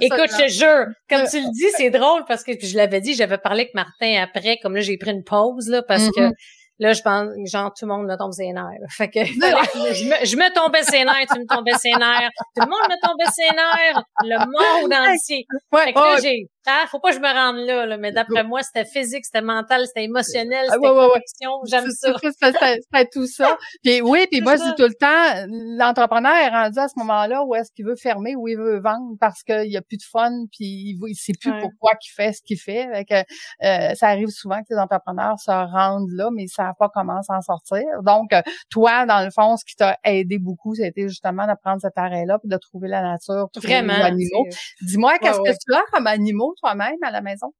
Écoute, 0.00 0.30
je 0.30 0.44
te 0.44 0.48
jure, 0.48 0.86
comme 1.08 1.26
tu 1.26 1.40
le 1.40 1.52
dis, 1.52 1.70
c'est 1.76 1.90
drôle 1.90 2.24
parce 2.28 2.44
que 2.44 2.52
je 2.60 2.76
l'avais 2.76 3.00
dit, 3.00 3.14
j'avais 3.14 3.38
parlé 3.38 3.62
avec 3.62 3.74
Martin 3.74 4.22
après, 4.22 4.58
comme 4.62 4.74
là, 4.74 4.80
j'ai 4.80 4.98
pris 4.98 5.12
une 5.12 5.24
pause, 5.24 5.68
là, 5.68 5.82
parce 5.82 6.10
que 6.10 6.20
mm-hmm. 6.20 6.32
Là, 6.80 6.92
je 6.92 7.02
pense, 7.02 7.28
genre, 7.50 7.72
tout 7.76 7.86
le 7.86 7.92
monde 7.92 8.06
me 8.06 8.16
tombe 8.16 8.32
ses 8.32 8.52
nerfs. 8.52 8.64
Fait 8.90 9.10
que, 9.10 9.24
je, 9.24 9.34
me, 9.34 10.24
je 10.24 10.36
me 10.36 10.54
tombais 10.54 10.84
ses 10.84 11.04
nerfs, 11.04 11.26
tu 11.28 11.40
me 11.40 11.46
tombais 11.46 11.72
ses 11.76 11.90
nerfs, 11.90 12.30
tout 12.54 12.62
le 12.62 12.70
monde 12.70 12.86
me 12.88 13.00
tombait 13.04 13.30
ses 13.32 13.50
nerfs, 13.52 14.02
le 14.22 14.38
monde 14.38 14.92
entier. 15.12 15.44
fait 15.74 15.92
que 15.92 15.98
là, 15.98 16.16
j'ai, 16.22 16.46
ah, 16.68 16.86
faut 16.88 17.00
pas 17.00 17.10
que 17.10 17.16
je 17.16 17.20
me 17.20 17.32
rende 17.32 17.66
là, 17.66 17.86
là 17.86 17.96
mais 17.96 18.12
d'après 18.12 18.44
moi, 18.44 18.62
c'était 18.62 18.84
physique, 18.84 19.24
c'était 19.24 19.42
mental, 19.42 19.86
c'était 19.86 20.04
émotionnel, 20.04 20.66
c'était 20.70 20.88
ouais, 20.88 20.90
ouais, 20.90 21.20
j'aime 21.66 21.90
ça. 21.90 22.14
C'était 22.20 23.08
tout 23.12 23.26
ça. 23.26 23.56
Puis 23.82 24.00
oui, 24.02 24.26
puis 24.30 24.40
moi, 24.40 24.56
je 24.56 24.62
dis 24.62 24.74
tout 24.76 24.88
le 24.88 24.94
temps, 24.94 25.46
l'entrepreneur 25.78 26.34
est 26.34 26.48
rendu 26.48 26.78
à 26.78 26.88
ce 26.88 26.98
moment-là 26.98 27.44
où 27.44 27.54
est-ce 27.54 27.70
qu'il 27.72 27.86
veut 27.86 27.96
fermer, 27.96 28.36
où 28.36 28.48
il 28.48 28.56
veut 28.56 28.80
vendre 28.80 29.16
parce 29.20 29.42
qu'il 29.42 29.70
y 29.70 29.76
a 29.76 29.82
plus 29.82 29.96
de 29.96 30.02
fun, 30.02 30.30
puis 30.52 30.66
il, 30.66 30.98
il 31.08 31.14
sait 31.14 31.32
plus 31.38 31.52
pourquoi 31.60 31.92
il 32.00 32.10
fait 32.14 32.32
ce 32.32 32.42
qu'il 32.42 32.58
fait. 32.58 32.88
Fait 32.92 33.04
que, 33.04 33.14
euh, 33.14 33.94
ça 33.94 34.08
arrive 34.08 34.28
souvent 34.28 34.60
que 34.60 34.66
les 34.70 34.78
entrepreneurs 34.78 35.38
se 35.38 35.50
rendent 35.50 36.10
là, 36.10 36.30
mais 36.32 36.46
ça 36.46 36.64
savent 36.64 36.74
pas 36.78 36.88
comment 36.92 37.22
s'en 37.22 37.40
sortir. 37.40 37.84
Donc, 38.02 38.32
euh, 38.32 38.42
toi, 38.70 39.06
dans 39.06 39.24
le 39.24 39.30
fond, 39.30 39.56
ce 39.56 39.64
qui 39.64 39.76
t'a 39.76 39.96
aidé 40.04 40.38
beaucoup, 40.38 40.74
c'était 40.74 41.08
justement 41.08 41.46
de 41.46 41.52
prendre 41.62 41.80
cet 41.80 41.96
arrêt-là, 41.96 42.38
puis 42.38 42.48
de 42.48 42.56
trouver 42.56 42.88
la 42.88 43.02
nature, 43.02 43.48
Vraiment, 43.56 43.96
les 43.96 44.02
animaux. 44.02 44.46
Dis-moi, 44.82 45.18
qu'est-ce 45.18 45.38
que 45.38 45.50
tu 45.50 45.74
as 45.74 45.82
comme 45.92 46.06
animaux 46.06 46.54
toi-même 46.60 46.98
à 47.02 47.10
la 47.10 47.20
maison? 47.20 47.52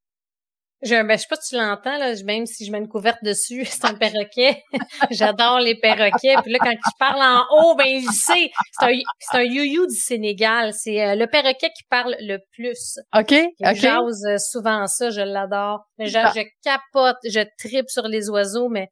Je, 0.80 0.94
ben, 0.94 1.16
je 1.16 1.22
sais 1.22 1.26
pas 1.28 1.36
si 1.40 1.50
tu 1.50 1.56
l'entends, 1.56 1.98
là, 1.98 2.14
même 2.24 2.46
si 2.46 2.64
je 2.64 2.70
mets 2.70 2.78
une 2.78 2.88
couverte 2.88 3.18
dessus, 3.24 3.64
c'est 3.64 3.84
un 3.84 3.94
perroquet. 3.94 4.62
J'adore 5.10 5.58
les 5.58 5.74
perroquets. 5.74 6.36
Puis 6.44 6.52
là, 6.52 6.58
quand 6.60 6.70
il 6.70 6.92
parle 7.00 7.20
en 7.20 7.42
haut, 7.50 7.74
ben, 7.74 7.86
il 7.88 8.08
sait. 8.12 8.50
C'est 8.78 8.86
un, 8.86 8.98
c'est 9.18 9.38
un 9.38 9.42
you 9.42 9.86
du 9.86 9.96
Sénégal. 9.96 10.72
C'est 10.72 11.04
euh, 11.04 11.14
le 11.16 11.26
perroquet 11.26 11.70
qui 11.76 11.82
parle 11.90 12.14
le 12.20 12.38
plus. 12.52 13.00
OK, 13.16 13.34
OK. 13.60 13.74
J'ose 13.74 14.24
euh, 14.28 14.38
souvent 14.38 14.86
ça, 14.86 15.10
je 15.10 15.20
l'adore. 15.20 15.80
Je, 15.98 16.16
ah. 16.16 16.32
je 16.34 16.42
capote, 16.62 17.18
je 17.24 17.44
tripe 17.58 17.88
sur 17.88 18.06
les 18.06 18.30
oiseaux, 18.30 18.68
mais 18.68 18.88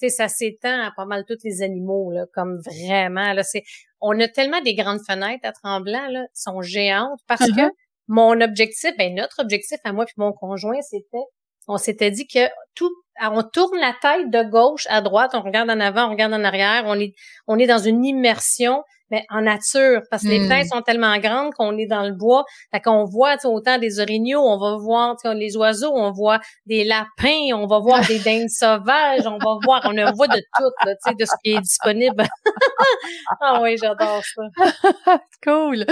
tu 0.00 0.08
sais, 0.08 0.16
ça 0.16 0.28
s'étend 0.28 0.86
à 0.86 0.90
pas 0.94 1.04
mal 1.06 1.24
tous 1.26 1.38
les 1.44 1.62
animaux, 1.62 2.12
là, 2.12 2.24
comme 2.34 2.60
vraiment, 2.60 3.32
là, 3.32 3.42
c'est, 3.42 3.62
on 4.00 4.18
a 4.20 4.28
tellement 4.28 4.60
des 4.60 4.74
grandes 4.74 5.00
fenêtres 5.06 5.44
à 5.44 5.52
Tremblant, 5.52 6.08
là, 6.08 6.26
sont 6.34 6.60
géantes, 6.60 7.18
parce 7.26 7.42
uh-huh. 7.42 7.68
que 7.68 7.74
mon 8.08 8.40
objectif, 8.40 8.92
ben 8.98 9.14
notre 9.14 9.40
objectif 9.40 9.78
à 9.84 9.92
moi 9.92 10.04
puis 10.04 10.14
mon 10.18 10.32
conjoint, 10.32 10.80
c'était, 10.82 11.24
on 11.68 11.78
s'était 11.78 12.10
dit 12.10 12.26
que 12.26 12.48
tout, 12.74 12.90
on 13.20 13.42
tourne 13.42 13.78
la 13.78 13.94
tête 14.00 14.30
de 14.30 14.48
gauche 14.48 14.86
à 14.88 15.00
droite, 15.00 15.32
on 15.34 15.42
regarde 15.42 15.70
en 15.70 15.80
avant, 15.80 16.06
on 16.06 16.10
regarde 16.10 16.32
en 16.32 16.44
arrière, 16.44 16.84
on 16.86 16.98
est, 16.98 17.14
on 17.46 17.58
est 17.58 17.66
dans 17.66 17.78
une 17.78 18.04
immersion 18.04 18.82
mais 19.10 19.24
en 19.30 19.42
nature, 19.42 20.02
parce 20.10 20.22
que 20.22 20.28
les 20.28 20.40
Hmm. 20.40 20.44
fenêtres 20.48 20.74
sont 20.74 20.82
tellement 20.82 21.16
grandes 21.18 21.52
qu'on 21.54 21.76
est 21.78 21.86
dans 21.86 22.02
le 22.04 22.12
bois, 22.14 22.44
fait 22.72 22.80
qu'on 22.80 23.04
voit 23.04 23.36
autant 23.44 23.78
des 23.78 24.00
orignaux, 24.00 24.40
on 24.40 24.58
va 24.58 24.76
voir 24.76 25.16
les 25.34 25.56
oiseaux, 25.56 25.92
on 25.94 26.10
voit 26.12 26.40
des 26.66 26.84
lapins, 26.84 27.54
on 27.54 27.66
va 27.66 27.78
voir 27.78 28.06
des 28.06 28.18
dindes 28.18 28.48
sauvages, 28.50 29.26
on 29.26 29.38
va 29.38 29.58
voir, 29.64 29.82
on 29.84 29.96
en 29.98 30.12
voit 30.12 30.28
de 30.28 30.38
tout, 30.56 30.70
là, 30.84 30.94
tu 30.96 31.10
sais, 31.10 31.14
de 31.14 31.24
ce 31.24 31.32
qui 31.42 31.52
est 31.52 31.60
disponible. 31.60 32.24
ah 33.40 33.60
oui, 33.62 33.76
j'adore 33.76 34.22
ça. 34.24 35.18
cool. 35.44 35.84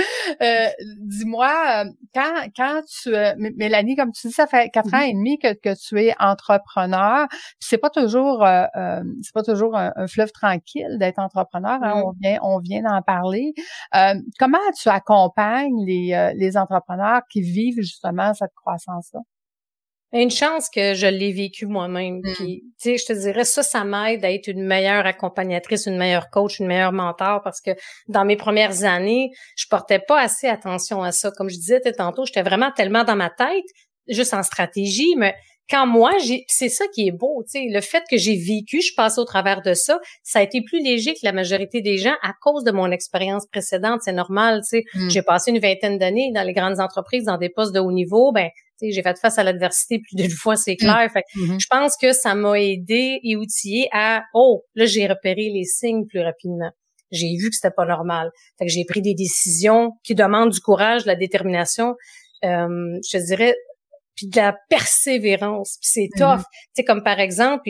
Euh, 0.43 0.67
Dis-moi, 1.01 1.85
euh, 1.87 1.91
quand, 2.15 2.35
quand 2.57 2.81
tu... 3.03 3.15
euh, 3.15 3.33
Mélanie, 3.37 3.97
comme 3.97 4.13
tu 4.13 4.29
dis, 4.29 4.33
ça 4.33 4.47
fait 4.47 4.71
quatre 4.71 4.93
ans 4.95 5.01
et 5.03 5.13
demi 5.13 5.39
que, 5.39 5.53
que 5.55 5.75
tu 5.75 6.01
es 6.03 6.15
entrepreneur. 6.19 7.27
C'est 7.61 7.79
pas 7.79 7.91
toujours 7.91 8.45
euh, 8.45 8.65
euh, 8.77 9.03
c'est 9.23 9.35
pas 9.35 9.43
toujours 9.43 9.77
un, 9.77 9.93
un 9.97 10.07
fleuve 10.07 10.33
tranquille 10.33 10.97
d'être 10.99 11.19
entrepreneur. 11.19 11.79
hein, 11.83 11.95
Mm. 11.97 12.03
on 12.05 12.13
vient 12.21 12.39
on 12.43 12.59
vient 12.59 12.83
d'en 12.83 13.03
parler. 13.07 13.53
Euh, 13.95 14.15
comment 14.39 14.59
tu 14.81 14.89
accompagnes 14.89 15.85
les, 15.85 16.13
euh, 16.15 16.33
les 16.37 16.57
entrepreneurs 16.57 17.23
qui 17.31 17.41
vivent 17.41 17.81
justement 17.81 18.35
cette 18.35 18.55
croissance-là? 18.55 19.21
Une 20.13 20.31
chance 20.31 20.71
que 20.71 20.95
je 20.95 21.09
l'ai 21.09 21.33
vécu 21.33 21.67
moi-même. 21.67 22.19
Mm. 22.19 22.33
Puis, 22.35 22.63
tu 22.81 22.91
sais, 22.91 22.99
je 22.99 23.05
te 23.07 23.13
dirais, 23.13 23.45
ça, 23.45 23.65
ça 23.65 23.83
m'aide 23.83 24.25
à 24.25 24.31
être 24.31 24.47
une 24.47 24.65
meilleure 24.65 25.07
accompagnatrice, 25.07 25.87
une 25.87 25.99
meilleure 25.99 26.31
coach, 26.31 26.61
une 26.61 26.69
meilleure 26.69 26.93
mentor 26.93 27.43
parce 27.43 27.61
que 27.61 27.73
dans 28.07 28.25
mes 28.25 28.37
premières 28.37 28.85
années, 28.85 29.31
je 29.57 29.67
portais 29.69 29.99
pas 29.99 30.21
assez 30.21 30.47
attention 30.47 31.03
à 31.03 31.11
ça. 31.11 31.33
Comme 31.33 31.51
je 31.51 31.57
disais 31.57 31.81
tantôt, 31.81 32.25
j'étais 32.25 32.43
vraiment 32.43 32.71
tellement 32.71 33.03
dans 33.03 33.17
ma 33.17 33.29
tête, 33.29 33.65
juste 34.07 34.35
en 34.35 34.45
stratégie, 34.45 35.17
mais 35.17 35.35
quand 35.71 35.87
moi, 35.87 36.13
j'ai, 36.25 36.45
c'est 36.49 36.69
ça 36.69 36.85
qui 36.95 37.09
est 37.09 37.13
beau, 37.13 37.43
tu 37.45 37.59
sais, 37.59 37.67
le 37.71 37.81
fait 37.81 38.03
que 38.11 38.19
j'ai 38.19 38.37
vécu, 38.37 38.83
je 38.83 38.95
passe 38.95 39.17
au 39.17 39.25
travers 39.25 39.63
de 39.63 39.73
ça, 39.73 39.99
ça 40.23 40.41
a 40.41 40.43
été 40.43 40.61
plus 40.63 40.83
léger 40.83 41.15
que 41.15 41.21
la 41.23 41.33
majorité 41.33 41.81
des 41.81 41.97
gens 41.97 42.15
à 42.23 42.33
cause 42.41 42.65
de 42.65 42.71
mon 42.71 42.91
expérience 42.91 43.47
précédente. 43.47 44.01
C'est 44.05 44.13
normal, 44.13 44.61
tu 44.61 44.79
sais. 44.79 44.85
Mm. 44.95 45.09
J'ai 45.09 45.23
passé 45.23 45.51
une 45.51 45.59
vingtaine 45.61 45.99
d'années 45.99 46.31
dans 46.35 46.43
les 46.43 46.53
grandes 46.53 46.81
entreprises, 46.81 47.25
dans 47.25 47.39
des 47.39 47.49
postes 47.49 47.75
de 47.75 47.81
haut 47.81 47.93
niveau, 47.93 48.31
ben, 48.33 48.49
tu 48.79 48.89
sais, 48.89 48.93
j'ai 48.93 49.03
fait 49.03 49.19
face 49.19 49.39
à 49.39 49.45
l'adversité 49.45 50.01
plus 50.01 50.17
d'une 50.17 50.31
fois, 50.31 50.57
c'est 50.57 50.77
clair. 50.77 51.09
Fait 51.13 51.23
Mhm. 51.37 51.59
je 51.61 51.67
pense 51.71 51.97
que 51.97 52.13
ça 52.13 52.35
m'a 52.35 52.61
aidé 52.61 53.21
et 53.23 53.37
outillé 53.37 53.89
à, 53.93 54.25
oh, 54.35 54.65
là, 54.75 54.85
j'ai 54.85 55.07
repéré 55.07 55.49
les 55.49 55.65
signes 55.65 56.07
plus 56.07 56.21
rapidement. 56.21 56.71
J'ai 57.11 57.37
vu 57.39 57.49
que 57.49 57.55
c'était 57.55 57.75
pas 57.75 57.87
normal. 57.87 58.31
Fait 58.59 58.67
que 58.67 58.73
j'ai 58.73 58.85
pris 58.85 59.01
des 59.01 59.15
décisions 59.15 59.93
qui 60.03 60.15
demandent 60.15 60.51
du 60.51 60.61
courage, 60.61 61.05
de 61.05 61.07
la 61.07 61.15
détermination, 61.17 61.95
euh, 62.45 62.99
je 63.09 63.19
te 63.19 63.25
dirais, 63.25 63.55
puis 64.17 64.29
de 64.29 64.37
la 64.37 64.57
persévérance. 64.71 65.77
C'est 65.81 66.09
tough. 66.17 66.39
Mhm. 66.39 66.43
Tu 66.43 66.69
sais, 66.77 66.85
comme 66.85 67.03
par 67.03 67.21
exemple, 67.21 67.69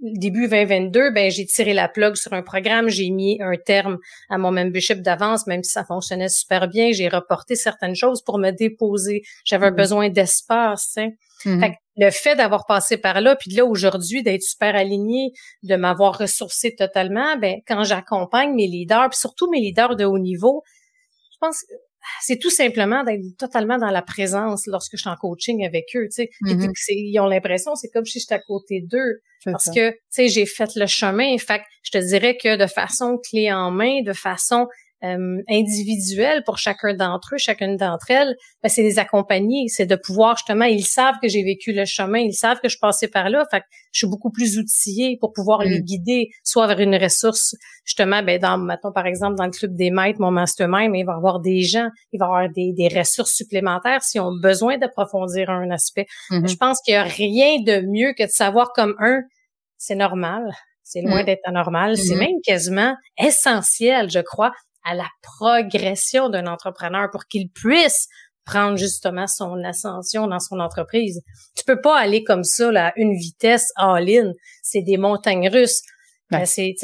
début 0.00 0.46
2022, 0.48 1.10
ben 1.10 1.30
j'ai 1.30 1.44
tiré 1.44 1.74
la 1.74 1.88
plug 1.88 2.14
sur 2.14 2.32
un 2.32 2.42
programme, 2.42 2.88
j'ai 2.88 3.10
mis 3.10 3.38
un 3.42 3.56
terme 3.56 3.98
à 4.30 4.38
mon 4.38 4.52
membership 4.52 5.02
d'avance, 5.02 5.46
même 5.48 5.64
si 5.64 5.72
ça 5.72 5.84
fonctionnait 5.84 6.28
super 6.28 6.68
bien, 6.68 6.92
j'ai 6.92 7.08
reporté 7.08 7.56
certaines 7.56 7.96
choses 7.96 8.22
pour 8.22 8.38
me 8.38 8.52
déposer. 8.52 9.22
J'avais 9.44 9.66
un 9.66 9.70
Mhm. 9.70 9.76
besoin 9.76 10.08
d'espace. 10.08 10.96
Mhm. 11.44 11.60
Fait 11.60 11.70
que 11.70 11.76
le 11.96 12.10
fait 12.12 12.36
d'avoir 12.36 12.64
passé 12.66 12.96
par 12.96 13.20
là, 13.20 13.34
puis 13.34 13.50
de 13.50 13.56
là 13.56 13.64
aujourd'hui 13.64 14.22
d'être 14.22 14.42
super 14.42 14.76
aligné, 14.76 15.32
de 15.64 15.74
m'avoir 15.74 16.16
ressourcé 16.16 16.76
totalement, 16.76 17.36
ben 17.36 17.56
quand 17.66 17.82
j'accompagne 17.82 18.54
mes 18.54 18.68
leaders, 18.68 19.08
puis 19.10 19.18
surtout 19.18 19.50
mes 19.50 19.58
leaders 19.60 19.96
de 19.96 20.04
haut 20.04 20.18
niveau, 20.18 20.62
je 21.32 21.36
pense 21.40 21.60
que 21.62 21.72
c'est 22.22 22.38
tout 22.38 22.50
simplement 22.50 23.04
d'être 23.04 23.22
totalement 23.38 23.78
dans 23.78 23.90
la 23.90 24.02
présence 24.02 24.66
lorsque 24.66 24.92
je 24.96 25.00
suis 25.02 25.10
en 25.10 25.16
coaching 25.16 25.64
avec 25.66 25.86
eux, 25.96 26.04
tu 26.06 26.10
sais. 26.22 26.30
Mhm. 26.42 26.72
c'est- 26.74 26.94
Ils 26.94 27.18
ont 27.20 27.26
l'impression, 27.26 27.74
c'est 27.74 27.88
comme 27.90 28.04
si 28.04 28.20
j'étais 28.20 28.34
à 28.34 28.38
côté 28.40 28.80
d'eux 28.80 29.20
parce 29.44 29.64
ça. 29.66 29.72
que 29.72 29.90
tu 29.90 29.96
sais 30.10 30.28
j'ai 30.28 30.46
fait 30.46 30.70
le 30.76 30.86
chemin 30.86 31.36
fait 31.38 31.58
que 31.60 31.64
je 31.84 31.90
te 31.92 31.98
dirais 31.98 32.36
que 32.36 32.56
de 32.56 32.66
façon 32.66 33.18
clé 33.18 33.52
en 33.52 33.70
main 33.70 34.02
de 34.02 34.12
façon 34.12 34.66
euh, 35.04 35.42
individuelle 35.48 36.42
pour 36.44 36.58
chacun 36.58 36.92
d'entre 36.94 37.34
eux 37.34 37.38
chacune 37.38 37.76
d'entre 37.76 38.10
elles 38.10 38.34
ben, 38.62 38.68
c'est 38.68 38.82
les 38.82 38.98
accompagner 38.98 39.68
c'est 39.68 39.86
de 39.86 39.94
pouvoir 39.94 40.36
justement 40.36 40.64
ils 40.64 40.84
savent 40.84 41.14
que 41.22 41.28
j'ai 41.28 41.44
vécu 41.44 41.72
le 41.72 41.84
chemin 41.84 42.18
ils 42.18 42.32
savent 42.34 42.58
que 42.60 42.68
je 42.68 42.78
passais 42.80 43.06
par 43.08 43.30
là 43.30 43.44
fait 43.50 43.60
que 43.60 43.66
je 43.92 43.98
suis 44.00 44.08
beaucoup 44.08 44.30
plus 44.32 44.58
outillée 44.58 45.16
pour 45.20 45.32
pouvoir 45.32 45.60
Mm. 45.60 45.64
les 45.68 45.82
guider 45.82 46.28
soit 46.42 46.66
vers 46.66 46.80
une 46.80 46.96
ressource 46.96 47.54
justement 47.84 48.22
ben 48.24 48.40
dans 48.40 48.58
mettons 48.58 48.90
par 48.92 49.06
exemple 49.06 49.36
dans 49.36 49.44
le 49.46 49.52
club 49.52 49.76
des 49.76 49.90
maîtres 49.90 50.20
mon 50.20 50.32
mastermind 50.32 50.90
il 50.96 51.04
va 51.04 51.12
y 51.12 51.16
avoir 51.16 51.38
des 51.40 51.62
gens 51.62 51.88
il 52.12 52.18
va 52.18 52.26
y 52.26 52.28
avoir 52.28 52.48
des, 52.50 52.72
des 52.72 52.88
ressources 52.88 53.32
supplémentaires 53.34 54.02
s'ils 54.02 54.20
ont 54.20 54.36
besoin 54.42 54.78
d'approfondir 54.78 55.48
un 55.50 55.70
aspect 55.70 56.06
Mhm. 56.30 56.48
je 56.48 56.56
pense 56.56 56.80
qu'il 56.82 56.94
y 56.94 56.96
a 56.96 57.04
rien 57.04 57.60
de 57.60 57.86
mieux 57.86 58.14
que 58.18 58.24
de 58.24 58.30
savoir 58.30 58.72
comme 58.72 58.94
un, 58.98 59.20
c'est 59.76 59.94
normal. 59.94 60.42
C'est 60.82 61.02
loin 61.02 61.22
Mm. 61.22 61.26
d'être 61.26 61.40
anormal. 61.44 61.96
C'est 61.98 62.14
Mhm. 62.14 62.20
même 62.20 62.40
quasiment 62.42 62.94
essentiel, 63.18 64.10
je 64.10 64.20
crois, 64.20 64.52
à 64.84 64.94
la 64.94 65.06
progression 65.22 66.28
d'un 66.28 66.46
entrepreneur 66.46 67.10
pour 67.10 67.26
qu'il 67.26 67.50
puisse 67.50 68.08
prendre 68.44 68.78
justement 68.78 69.26
son 69.26 69.62
ascension 69.62 70.26
dans 70.26 70.40
son 70.40 70.58
entreprise. 70.58 71.20
Tu 71.54 71.64
peux 71.64 71.80
pas 71.80 71.98
aller 71.98 72.24
comme 72.24 72.44
ça, 72.44 72.72
là, 72.72 72.88
à 72.88 72.92
une 72.96 73.14
vitesse 73.14 73.70
all-in. 73.76 74.32
C'est 74.62 74.82
des 74.82 74.96
montagnes 74.96 75.48
russes. 75.48 75.82
Ouais. 76.30 76.38
Ben, 76.38 76.46
c'est, 76.46 76.74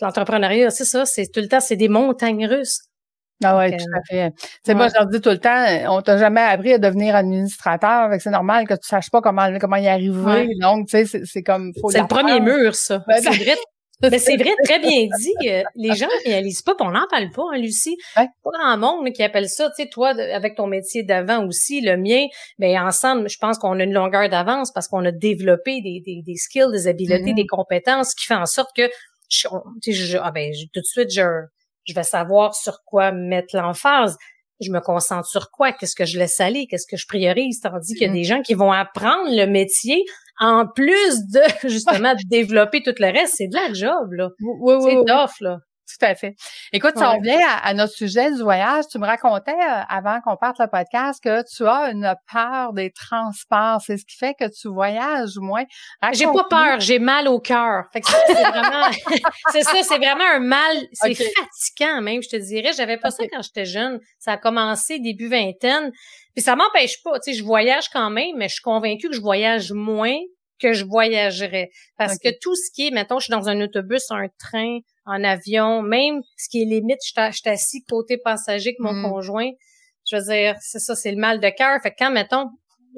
l'entrepreneuriat, 0.00 0.70
c'est 0.70 0.84
ça, 0.84 1.04
c'est 1.06 1.26
tout 1.32 1.40
le 1.40 1.48
temps, 1.48 1.60
c'est 1.60 1.76
des 1.76 1.88
montagnes 1.88 2.46
russes. 2.46 2.80
Ah 3.44 3.56
ouais, 3.56 3.70
Donc, 3.70 3.80
tout 3.80 3.86
euh, 3.86 3.98
à 3.98 4.02
fait. 4.08 4.30
Tu 4.36 4.48
sais, 4.64 4.74
moi, 4.74 4.88
je 4.88 4.94
leur 4.94 5.06
dis 5.06 5.20
tout 5.20 5.28
le 5.30 5.38
temps, 5.38 5.64
euh, 5.68 5.86
on 5.88 6.02
t'a 6.02 6.18
jamais 6.18 6.40
appris 6.40 6.72
à 6.72 6.78
devenir 6.78 7.14
administrateur, 7.14 8.10
c'est 8.18 8.30
normal 8.30 8.66
que 8.66 8.74
tu 8.74 8.88
saches 8.88 9.10
pas 9.10 9.20
comment 9.20 9.48
comment 9.60 9.76
y 9.76 9.86
arriver. 9.86 10.24
Ouais. 10.24 10.48
Donc, 10.60 10.88
tu 10.88 11.06
sais, 11.06 11.22
c'est- 11.24 11.42
comme 11.44 11.72
C'est 11.90 12.00
le 12.00 12.08
premier 12.08 12.40
mur, 12.40 12.74
ça. 12.74 13.04
Ben, 13.06 13.20
c'est 13.22 13.30
vrai. 13.30 13.56
Mais 14.02 14.18
c'est 14.18 14.36
vrai, 14.36 14.50
très 14.64 14.78
bien 14.78 15.06
dit. 15.18 15.48
Euh, 15.48 15.62
Les 15.74 15.94
gens 15.96 16.06
réalisent 16.24 16.62
pas, 16.62 16.74
on 16.80 16.90
n'en 16.90 17.06
parle 17.10 17.30
pas, 17.30 17.42
hein, 17.52 17.58
Lucie. 17.58 17.96
Ouais. 18.16 18.26
Pas 18.44 18.50
grand 18.52 18.76
monde 18.78 19.12
qui 19.12 19.22
appelle 19.22 19.48
ça, 19.48 19.68
tu 19.76 19.82
sais, 19.82 19.88
toi, 19.88 20.10
avec 20.10 20.54
ton 20.56 20.66
métier 20.66 21.02
d'avant 21.02 21.46
aussi, 21.46 21.80
le 21.80 21.96
mien, 21.96 22.26
ben 22.58 22.78
ensemble, 22.80 23.28
je 23.28 23.38
pense 23.38 23.58
qu'on 23.58 23.78
a 23.80 23.82
une 23.84 23.92
longueur 23.92 24.28
d'avance 24.28 24.70
parce 24.72 24.86
qu'on 24.88 25.04
a 25.04 25.10
développé 25.12 25.80
des, 25.80 26.00
des, 26.04 26.22
des 26.24 26.36
skills, 26.36 26.70
des 26.72 26.86
habiletés, 26.86 27.30
Mhm. 27.30 27.34
des 27.36 27.46
compétences 27.46 28.14
qui 28.14 28.26
fait 28.26 28.34
en 28.34 28.46
sorte 28.46 28.70
que 28.76 28.88
je, 29.28 29.48
tu 29.82 29.92
sais, 29.92 29.92
je- 29.92 30.18
ah 30.18 30.30
ben, 30.30 30.52
je- 30.54 30.66
tout 30.72 30.80
de 30.80 30.84
suite, 30.86 31.10
je, 31.10 31.22
je 31.84 31.94
vais 31.94 32.02
savoir 32.04 32.54
sur 32.54 32.82
quoi 32.84 33.12
mettre 33.12 33.56
l'emphase. 33.56 34.16
Je 34.60 34.70
me 34.72 34.80
concentre 34.80 35.26
sur 35.28 35.50
quoi? 35.52 35.70
Qu'est-ce 35.72 35.94
que 35.94 36.04
je 36.04 36.18
laisse 36.18 36.40
aller? 36.40 36.66
Qu'est-ce 36.66 36.86
que 36.86 36.96
je 36.96 37.06
priorise? 37.06 37.60
Tandis 37.60 37.94
qu'il 37.94 38.02
y 38.02 38.06
a 38.06 38.08
Mhm. 38.08 38.14
des 38.14 38.24
gens 38.24 38.42
qui 38.42 38.54
vont 38.54 38.72
apprendre 38.72 39.28
le 39.30 39.46
métier 39.46 40.02
en 40.40 40.66
plus 40.66 41.26
de, 41.32 41.40
justement, 41.68 42.14
de 42.14 42.28
développer 42.28 42.82
tout 42.82 42.94
le 42.98 43.06
reste. 43.12 43.34
C'est 43.36 43.48
de 43.48 43.54
la 43.54 43.72
job, 43.72 44.12
là. 44.12 44.30
Oui, 44.40 44.74
oui, 44.76 44.82
C'est 44.82 44.96
oui, 44.98 45.04
tough, 45.06 45.40
là. 45.40 45.58
Tout 45.88 46.04
à 46.04 46.14
fait. 46.14 46.34
Écoute, 46.72 46.92
si 46.96 47.02
on 47.02 47.16
revient 47.16 47.42
à, 47.42 47.66
à 47.66 47.74
notre 47.74 47.94
sujet 47.94 48.30
du 48.30 48.42
voyage, 48.42 48.84
tu 48.90 48.98
me 48.98 49.06
racontais 49.06 49.52
euh, 49.52 49.82
avant 49.88 50.20
qu'on 50.20 50.36
parte 50.36 50.58
le 50.58 50.66
podcast 50.66 51.22
que 51.22 51.42
tu 51.48 51.66
as 51.66 51.90
une 51.90 52.14
peur 52.30 52.72
des 52.74 52.90
transports. 52.90 53.80
C'est 53.84 53.96
ce 53.96 54.04
qui 54.04 54.16
fait 54.16 54.34
que 54.34 54.48
tu 54.48 54.68
voyages 54.68 55.36
moins. 55.38 55.64
J'ai 56.12 56.26
pas 56.26 56.44
peur, 56.48 56.80
j'ai 56.80 56.98
mal 56.98 57.28
au 57.28 57.40
cœur. 57.40 57.84
C'est 57.92 58.34
vraiment, 58.34 58.90
c'est 59.52 59.62
ça, 59.62 59.82
c'est 59.82 59.98
vraiment 59.98 60.24
un 60.24 60.40
mal, 60.40 60.76
c'est 60.92 61.14
fatigant 61.14 62.02
même, 62.02 62.22
je 62.22 62.28
te 62.28 62.36
dirais. 62.36 62.72
J'avais 62.76 62.98
pas 62.98 63.10
ça 63.10 63.24
quand 63.32 63.42
j'étais 63.42 63.64
jeune. 63.64 64.00
Ça 64.18 64.32
a 64.32 64.36
commencé 64.36 64.98
début 64.98 65.28
vingtaine. 65.28 65.90
Puis 66.34 66.44
ça 66.44 66.54
m'empêche 66.54 67.02
pas, 67.02 67.18
tu 67.18 67.32
sais, 67.32 67.38
je 67.38 67.42
voyage 67.42 67.88
quand 67.88 68.10
même, 68.10 68.36
mais 68.36 68.48
je 68.48 68.54
suis 68.54 68.62
convaincue 68.62 69.08
que 69.08 69.14
je 69.14 69.20
voyage 69.20 69.72
moins 69.72 70.18
que 70.60 70.72
je 70.72 70.84
voyagerais. 70.84 71.70
Parce 71.96 72.18
que 72.18 72.28
tout 72.40 72.54
ce 72.54 72.70
qui 72.74 72.88
est, 72.88 72.90
mettons, 72.90 73.18
je 73.18 73.24
suis 73.24 73.30
dans 73.32 73.48
un 73.48 73.60
autobus, 73.60 74.10
un 74.10 74.28
train, 74.38 74.78
en 75.06 75.24
avion, 75.24 75.82
même 75.82 76.20
ce 76.36 76.48
qui 76.48 76.62
est 76.62 76.66
limite, 76.66 76.98
je 77.04 77.32
suis 77.36 77.48
assis 77.50 77.82
côté 77.84 78.18
passager 78.18 78.70
avec 78.70 78.78
mon 78.80 78.92
Mm. 78.92 79.02
conjoint. 79.10 79.50
Je 80.10 80.16
veux 80.16 80.22
dire, 80.22 80.56
c'est 80.60 80.78
ça, 80.78 80.94
c'est 80.94 81.10
le 81.12 81.18
mal 81.18 81.40
de 81.40 81.48
cœur. 81.50 81.80
Fait 81.82 81.90
que 81.90 81.96
quand, 81.98 82.10
mettons, 82.10 82.46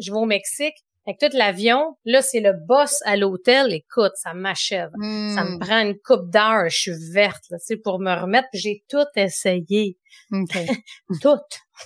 je 0.00 0.10
vais 0.12 0.18
au 0.18 0.26
Mexique, 0.26 0.74
avec 1.06 1.18
tout 1.18 1.36
l'avion, 1.36 1.96
là, 2.04 2.20
c'est 2.22 2.40
le 2.40 2.52
boss 2.52 3.00
à 3.04 3.16
l'hôtel. 3.16 3.72
Écoute, 3.72 4.12
ça 4.16 4.32
m'achève. 4.34 4.90
Ça 5.00 5.44
me 5.44 5.56
Hmm, 5.56 5.58
prend 5.58 5.80
une 5.80 5.96
coupe 5.98 6.30
d'heure, 6.30 6.68
je 6.68 6.76
suis 6.78 7.12
verte, 7.12 7.42
là, 7.50 7.58
tu 7.58 7.64
sais, 7.64 7.76
pour 7.76 7.98
me 8.00 8.12
remettre. 8.14 8.48
J'ai 8.52 8.84
tout 8.88 9.06
essayé. 9.16 9.96
OK. 10.32 10.52
Tout. 11.22 11.38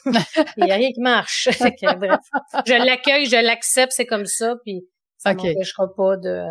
Il 0.56 0.64
n'y 0.64 0.70
a 0.72 0.74
rien 0.74 0.90
qui 0.92 1.00
marche. 1.00 1.48
Fait 1.52 1.70
que, 1.74 1.94
bref, 1.96 2.18
je 2.66 2.74
l'accueille, 2.74 3.26
je 3.26 3.36
l'accepte, 3.36 3.92
c'est 3.92 4.04
comme 4.06 4.26
ça, 4.26 4.56
puis 4.64 4.84
ça 5.24 5.32
Ok. 5.32 5.42
m'empêchera 5.44 5.86
pas 5.96 6.16
de 6.16 6.44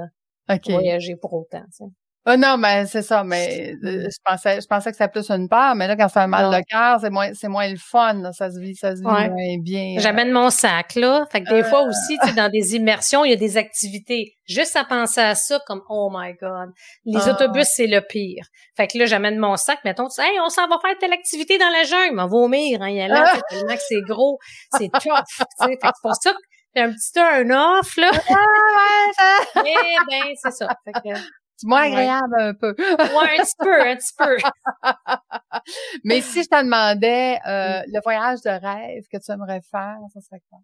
OK. 0.49 0.69
voyager 0.69 1.15
pour 1.15 1.33
autant. 1.33 1.61
tu 1.65 1.85
sais. 1.85 1.85
Ah 2.25 2.37
non, 2.37 2.55
mais 2.55 2.85
c'est 2.85 3.01
ça, 3.01 3.25
mais 3.25 3.73
euh, 3.83 4.07
je 4.09 4.17
pensais 4.23 4.61
je 4.61 4.65
pensais 4.65 4.91
que 4.91 4.95
c'était 4.95 5.11
plus 5.11 5.29
une 5.29 5.49
peur, 5.49 5.75
mais 5.75 5.89
là, 5.89 5.97
quand 5.97 6.07
c'est 6.07 6.21
un 6.21 6.27
mal. 6.27 6.45
Non. 6.45 6.51
de 6.57 6.63
cœur, 6.69 6.97
c'est 7.01 7.09
moins 7.09 7.33
c'est 7.33 7.49
moins 7.49 7.67
le 7.69 7.75
fun. 7.75 8.13
là. 8.13 8.31
Ça 8.31 8.49
se 8.49 8.61
vit, 8.61 8.75
ça 8.77 8.95
se 8.95 9.01
vit 9.01 9.05
Ouais. 9.07 9.27
moins 9.29 9.57
bien. 9.59 9.95
euh. 9.97 9.99
J'amène 9.99 10.31
mon 10.31 10.49
sac, 10.49 10.95
là. 10.95 11.25
Fait 11.33 11.41
que 11.43 11.49
des 11.49 11.63
Euh. 11.63 11.63
fois 11.65 11.81
aussi, 11.81 12.17
tu 12.21 12.29
sais, 12.29 12.33
dans 12.33 12.47
des 12.49 12.75
immersions, 12.77 13.25
il 13.25 13.31
y 13.31 13.33
a 13.33 13.35
des 13.35 13.57
activités. 13.57 14.37
Juste 14.45 14.77
à 14.77 14.85
penser 14.85 15.19
à 15.19 15.35
ça, 15.35 15.59
comme, 15.67 15.81
oh 15.89 16.09
my 16.13 16.33
God. 16.41 16.69
Les 17.03 17.19
Ah. 17.27 17.31
autobus, 17.33 17.67
c'est 17.75 17.87
le 17.87 17.99
pire. 17.99 18.45
Fait 18.77 18.87
que 18.87 18.97
là, 18.97 19.05
j'amène 19.05 19.37
mon 19.37 19.57
sac, 19.57 19.79
mettons, 19.83 20.07
tu 20.07 20.13
sais, 20.15 20.21
hey, 20.23 20.39
on 20.39 20.47
s'en 20.47 20.69
va 20.69 20.77
faire 20.81 20.97
telle 21.01 21.11
activité 21.11 21.57
dans 21.57 21.69
la 21.71 21.83
jungle. 21.83 22.13
On 22.13 22.23
va 22.23 22.25
vomir, 22.27 22.81
hein, 22.81 22.87
il 22.89 22.95
y 22.95 23.01
a 23.01 23.09
là, 23.09 23.33
Ah. 23.35 23.41
tellement 23.49 23.73
que 23.75 23.81
c'est 23.85 24.01
gros. 24.01 24.39
C'est 24.77 24.87
tough, 24.87 25.01
tu 25.01 25.09
sais. 25.09 25.67
Fait 25.67 25.75
que 25.75 25.81
c'est 25.87 26.01
pour 26.01 26.15
ça 26.15 26.31
que 26.31 26.37
un 26.75 26.91
petit 26.91 27.11
turn-off, 27.11 27.95
là. 27.97 28.11
Ah, 28.29 28.33
ouais, 28.35 29.13
ça- 29.17 29.63
Eh 29.65 29.95
ben, 30.09 30.33
c'est 30.35 30.51
ça. 30.51 30.67
Fait 30.83 30.91
que, 30.93 31.15
C'est 31.55 31.67
moins 31.67 31.83
agréable 31.83 32.35
un 32.39 32.53
peu. 32.53 32.75
ouais, 32.79 33.39
un 33.39 33.43
petit 33.43 33.55
peu, 33.59 33.81
un 33.81 33.95
petit 33.95 34.13
peu. 34.17 34.37
Mais 36.03 36.21
si 36.21 36.43
je 36.43 36.47
te 36.49 36.63
demandais 36.63 37.39
euh, 37.47 37.81
le 37.87 38.01
voyage 38.03 38.41
de 38.41 38.49
rêve 38.49 39.03
que 39.11 39.17
tu 39.23 39.31
aimerais 39.31 39.61
faire, 39.69 39.97
ça 40.13 40.21
serait 40.21 40.41
quoi? 40.49 40.59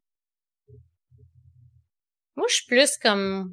Moi, 2.36 2.46
je 2.50 2.56
suis 2.56 2.66
plus 2.68 2.98
comme 2.98 3.52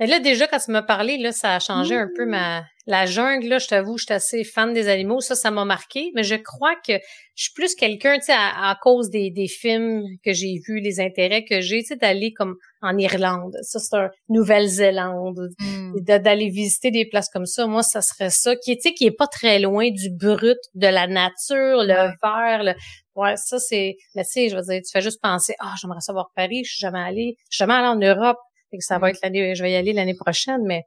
mais 0.00 0.06
là, 0.06 0.18
déjà, 0.18 0.46
quand 0.46 0.58
tu 0.58 0.70
m'as 0.70 0.82
parlé, 0.82 1.18
là, 1.18 1.32
ça 1.32 1.54
a 1.54 1.60
changé 1.60 1.94
un 1.94 2.08
peu 2.16 2.26
ma, 2.26 2.64
la 2.86 3.06
jungle, 3.06 3.46
là, 3.48 3.58
je 3.58 3.68
t'avoue, 3.68 3.96
je 3.96 4.04
suis 4.04 4.12
assez 4.12 4.44
fan 4.44 4.74
des 4.74 4.88
animaux. 4.88 5.20
Ça, 5.20 5.34
ça 5.34 5.50
m'a 5.50 5.64
marqué. 5.64 6.10
Mais 6.14 6.22
je 6.22 6.34
crois 6.34 6.74
que 6.76 6.92
je 7.34 7.44
suis 7.44 7.52
plus 7.54 7.74
quelqu'un, 7.74 8.18
tu 8.18 8.26
sais, 8.26 8.32
à, 8.34 8.76
cause 8.82 9.08
des, 9.08 9.30
des 9.30 9.48
films 9.48 10.02
que 10.24 10.32
j'ai 10.32 10.60
vus, 10.66 10.80
les 10.80 11.00
intérêts 11.00 11.44
que 11.44 11.60
j'ai, 11.60 11.80
tu 11.80 11.86
sais, 11.86 11.96
d'aller 11.96 12.32
comme 12.32 12.56
en 12.82 12.98
Irlande. 12.98 13.56
Ça, 13.62 13.78
c'est 13.78 13.96
un 13.96 14.10
Nouvelle-Zélande. 14.28 15.48
Hmm. 15.60 15.94
D'aller 16.00 16.50
visiter 16.50 16.90
des 16.90 17.06
places 17.06 17.30
comme 17.30 17.46
ça. 17.46 17.66
Moi, 17.66 17.82
ça 17.82 18.02
serait 18.02 18.30
ça. 18.30 18.56
Qui, 18.56 18.76
tu 18.76 18.82
sais, 18.88 18.94
qui 18.94 19.06
est 19.06 19.16
pas 19.16 19.28
très 19.28 19.58
loin 19.60 19.90
du 19.90 20.10
brut 20.10 20.58
de 20.74 20.86
la 20.86 21.06
nature, 21.06 21.84
le 21.84 22.12
vert, 22.22 22.64
le, 22.64 22.74
Ouais, 23.16 23.36
ça 23.36 23.60
c'est. 23.60 23.96
Mais 24.16 24.24
tu 24.24 24.30
sais, 24.30 24.48
je 24.48 24.56
veux 24.56 24.62
dire, 24.62 24.80
tu 24.84 24.90
fais 24.90 25.00
juste 25.00 25.20
penser, 25.22 25.54
ah, 25.60 25.74
j'aimerais 25.80 26.00
savoir 26.00 26.30
Paris, 26.34 26.64
je 26.64 26.72
suis 26.72 26.80
jamais 26.80 26.98
allée, 26.98 27.36
je 27.48 27.56
suis 27.56 27.62
jamais 27.62 27.74
allée 27.74 27.86
en 27.86 27.96
Europe 27.96 28.38
ça 28.80 28.98
va 28.98 29.10
être 29.10 29.20
l'année, 29.22 29.54
je 29.54 29.62
vais 29.62 29.72
y 29.72 29.76
aller 29.76 29.92
l'année 29.92 30.14
prochaine, 30.14 30.62
mais 30.64 30.82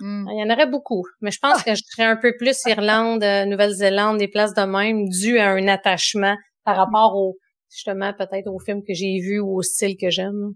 mm. 0.00 0.28
il 0.32 0.40
y 0.40 0.42
en 0.42 0.52
aurait 0.52 0.66
beaucoup. 0.66 1.04
Mais 1.20 1.30
je 1.30 1.38
pense 1.38 1.58
ah! 1.60 1.62
que 1.64 1.74
je 1.74 1.82
serais 1.86 2.04
un 2.04 2.16
peu 2.16 2.34
plus 2.36 2.56
Irlande, 2.66 3.22
euh, 3.22 3.44
Nouvelle-Zélande, 3.44 4.18
des 4.18 4.28
places 4.28 4.54
de 4.54 4.62
même, 4.62 5.08
dû 5.08 5.38
à 5.38 5.50
un 5.50 5.68
attachement 5.68 6.36
par 6.64 6.76
rapport 6.76 7.16
au, 7.16 7.36
justement, 7.70 8.12
peut-être 8.12 8.48
au 8.48 8.58
film 8.58 8.82
que 8.82 8.94
j'ai 8.94 9.20
vu 9.20 9.40
ou 9.40 9.58
au 9.58 9.62
style 9.62 9.96
que 9.96 10.10
j'aime. 10.10 10.54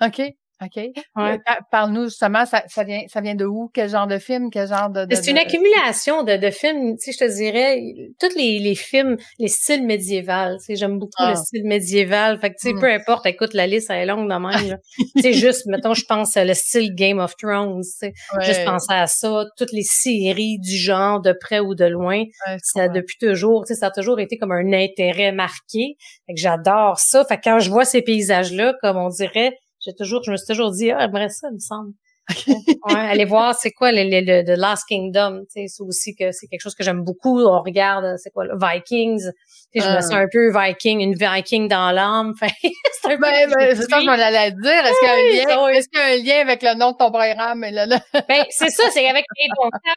OK. 0.00 0.20
OK. 0.64 0.76
Ouais. 1.16 1.38
Parle-nous 1.70 2.04
justement, 2.04 2.46
ça, 2.46 2.62
ça, 2.68 2.84
vient, 2.84 3.02
ça 3.08 3.20
vient 3.20 3.34
de 3.34 3.44
où? 3.44 3.70
Quel 3.72 3.88
genre 3.88 4.06
de 4.06 4.18
film? 4.18 4.50
Quel 4.50 4.68
genre 4.68 4.90
de. 4.90 5.06
c'est 5.10 5.30
une 5.30 5.38
accumulation 5.38 6.22
de, 6.22 6.36
de 6.36 6.50
films. 6.50 6.96
Tu 6.96 7.12
sais, 7.12 7.12
je 7.12 7.18
te 7.18 7.36
dirais, 7.36 7.82
tous 8.20 8.36
les, 8.36 8.58
les 8.58 8.74
films, 8.74 9.16
les 9.38 9.48
styles 9.48 9.84
médiévals. 9.84 10.58
Tu 10.58 10.66
sais, 10.66 10.76
j'aime 10.76 10.98
beaucoup 10.98 11.22
le 11.22 11.32
ah. 11.32 11.36
style 11.36 11.64
médiéval. 11.64 12.38
Fait 12.38 12.50
que, 12.50 12.56
tu 12.60 12.68
sais, 12.68 12.74
mm. 12.74 12.80
peu 12.80 12.92
importe, 12.92 13.26
écoute, 13.26 13.54
la 13.54 13.66
liste, 13.66 13.90
elle 13.90 13.98
est 13.98 14.06
longue 14.06 14.30
de 14.30 14.34
même. 14.34 14.78
tu 15.16 15.22
sais, 15.22 15.32
juste, 15.32 15.66
mettons, 15.66 15.94
je 15.94 16.04
pense 16.04 16.36
à 16.36 16.44
le 16.44 16.54
style 16.54 16.94
Game 16.94 17.18
of 17.18 17.36
Thrones. 17.36 17.82
Tu 17.82 17.90
sais, 17.90 18.12
juste 18.40 18.64
penser 18.64 18.92
à 18.92 19.06
ça. 19.06 19.46
Toutes 19.56 19.72
les 19.72 19.82
séries 19.82 20.58
du 20.58 20.76
genre, 20.76 21.20
de 21.20 21.32
près 21.32 21.60
ou 21.60 21.74
de 21.74 21.84
loin. 21.84 22.24
ça, 22.62 22.88
depuis 22.88 23.16
toujours, 23.18 23.64
tu 23.64 23.74
sais, 23.74 23.80
ça 23.80 23.86
a 23.86 23.90
toujours 23.90 24.20
été 24.20 24.38
comme 24.38 24.52
un 24.52 24.72
intérêt 24.72 25.32
marqué. 25.32 25.96
Fait 26.26 26.34
que 26.34 26.40
j'adore 26.40 26.98
ça. 26.98 27.24
Fait 27.24 27.36
que 27.36 27.42
quand 27.44 27.58
je 27.58 27.70
vois 27.70 27.84
ces 27.84 28.02
paysages-là, 28.02 28.74
comme 28.80 28.96
on 28.96 29.08
dirait, 29.08 29.56
j'ai 29.84 29.94
toujours, 29.94 30.22
je 30.22 30.30
me 30.30 30.36
suis 30.36 30.46
toujours 30.46 30.70
dit, 30.70 30.90
ah, 30.90 31.00
j'aimerais 31.00 31.28
ça, 31.28 31.48
il 31.50 31.54
me 31.54 31.58
semble. 31.58 31.92
ouais, 32.46 32.94
aller 32.94 33.24
voir 33.24 33.54
c'est 33.54 33.72
quoi 33.72 33.90
le, 33.90 34.04
le, 34.04 34.44
The 34.44 34.56
Last 34.56 34.84
Kingdom, 34.86 35.40
tu 35.52 35.62
sais, 35.62 35.66
c'est 35.66 35.82
aussi 35.82 36.14
que 36.14 36.30
c'est 36.30 36.46
quelque 36.46 36.60
chose 36.60 36.74
que 36.74 36.84
j'aime 36.84 37.02
beaucoup. 37.02 37.40
On 37.40 37.60
regarde, 37.62 38.16
c'est 38.16 38.30
quoi, 38.30 38.44
le 38.44 38.56
Vikings. 38.56 39.24
Tu 39.72 39.80
sais, 39.80 39.88
je 39.88 39.96
me 39.96 40.00
sens 40.00 40.12
un 40.12 40.28
peu 40.30 40.52
Viking, 40.56 41.00
une 41.00 41.14
Viking 41.14 41.68
dans 41.68 41.90
l'âme. 41.90 42.34
c'est 42.40 43.12
un 43.12 43.16
ben, 43.16 43.50
ben, 43.50 43.76
c'est 43.76 43.82
ça 43.88 43.96
que 43.96 44.02
je 44.02 44.06
m'en 44.06 44.12
allais 44.12 44.52
dire. 44.52 44.84
Est-ce 44.84 44.98
qu'il 45.00 45.08
y 45.08 45.10
a 45.10 45.14
un 45.14 45.56
lien, 45.56 45.68
est-ce 45.68 45.88
qu'il 45.88 45.98
y 45.98 46.02
a 46.02 46.06
un 46.06 46.22
lien 46.22 46.40
avec 46.42 46.62
le 46.62 46.78
nom 46.78 46.92
de 46.92 46.96
ton 46.96 47.10
programme? 47.10 47.62
Là, 47.62 47.86
là? 47.86 48.00
ben, 48.28 48.44
c'est 48.50 48.70
ça, 48.70 48.84
c'est 48.92 49.08
avec 49.08 49.24
les 49.36 49.48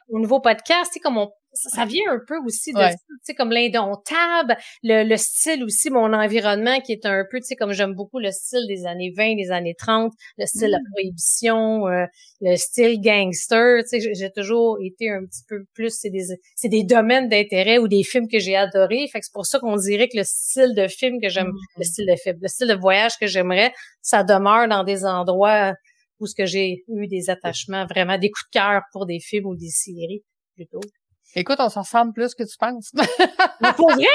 au 0.08 0.18
nouveau 0.18 0.40
podcast, 0.40 0.90
tu 0.92 0.94
sais, 0.94 1.00
comme 1.00 1.18
on 1.18 1.30
ça, 1.56 1.84
vient 1.84 2.12
un 2.12 2.20
peu 2.26 2.36
aussi 2.44 2.72
de, 2.72 2.88
tu 2.88 2.96
sais, 3.22 3.34
comme 3.34 3.50
l'indomptable, 3.50 4.56
le, 4.82 5.04
le 5.04 5.16
style 5.16 5.64
aussi, 5.64 5.90
mon 5.90 6.12
environnement 6.12 6.80
qui 6.80 6.92
est 6.92 7.06
un 7.06 7.24
peu, 7.30 7.38
tu 7.38 7.46
sais, 7.46 7.56
comme 7.56 7.72
j'aime 7.72 7.94
beaucoup 7.94 8.18
le 8.18 8.30
style 8.30 8.66
des 8.68 8.86
années 8.86 9.12
20, 9.16 9.36
des 9.36 9.50
années 9.50 9.74
30, 9.74 10.12
le 10.38 10.46
style 10.46 10.66
de 10.66 10.72
la 10.72 10.78
mm. 10.78 10.92
prohibition, 10.92 11.88
euh, 11.88 12.06
le 12.40 12.56
style 12.56 13.00
gangster, 13.00 13.82
tu 13.82 14.00
sais, 14.00 14.14
j'ai 14.14 14.30
toujours 14.30 14.78
été 14.82 15.10
un 15.10 15.24
petit 15.24 15.42
peu 15.48 15.64
plus, 15.74 15.90
c'est 15.90 16.10
des, 16.10 16.26
c'est 16.54 16.68
des 16.68 16.84
domaines 16.84 17.28
d'intérêt 17.28 17.78
ou 17.78 17.88
des 17.88 18.02
films 18.02 18.28
que 18.28 18.38
j'ai 18.38 18.56
adorés, 18.56 19.08
fait 19.10 19.20
que 19.20 19.26
c'est 19.26 19.32
pour 19.32 19.46
ça 19.46 19.58
qu'on 19.58 19.76
dirait 19.76 20.08
que 20.08 20.18
le 20.18 20.24
style 20.24 20.74
de 20.74 20.86
film 20.88 21.20
que 21.20 21.28
j'aime, 21.28 21.52
le 21.76 21.80
mm. 21.80 21.84
style 21.84 22.06
de 22.06 22.16
film, 22.16 22.38
le 22.40 22.48
style 22.48 22.68
de 22.68 22.74
voyage 22.74 23.18
que 23.18 23.26
j'aimerais, 23.26 23.72
ça 24.02 24.22
demeure 24.22 24.68
dans 24.68 24.84
des 24.84 25.04
endroits 25.04 25.74
où 26.20 26.26
ce 26.26 26.34
que 26.34 26.46
j'ai 26.46 26.84
eu 26.88 27.06
des 27.06 27.30
attachements, 27.30 27.86
vraiment 27.86 28.18
des 28.18 28.30
coups 28.30 28.46
de 28.52 28.58
cœur 28.58 28.82
pour 28.92 29.06
des 29.06 29.20
films 29.20 29.46
ou 29.46 29.56
des 29.56 29.68
séries 29.68 30.22
plutôt. 30.54 30.80
Écoute, 31.38 31.58
on 31.58 31.68
s'en 31.68 31.82
ressemble 31.82 32.14
plus 32.14 32.34
que 32.34 32.44
tu 32.44 32.56
penses. 32.58 32.92
pour 33.76 33.90
vrai? 33.90 34.06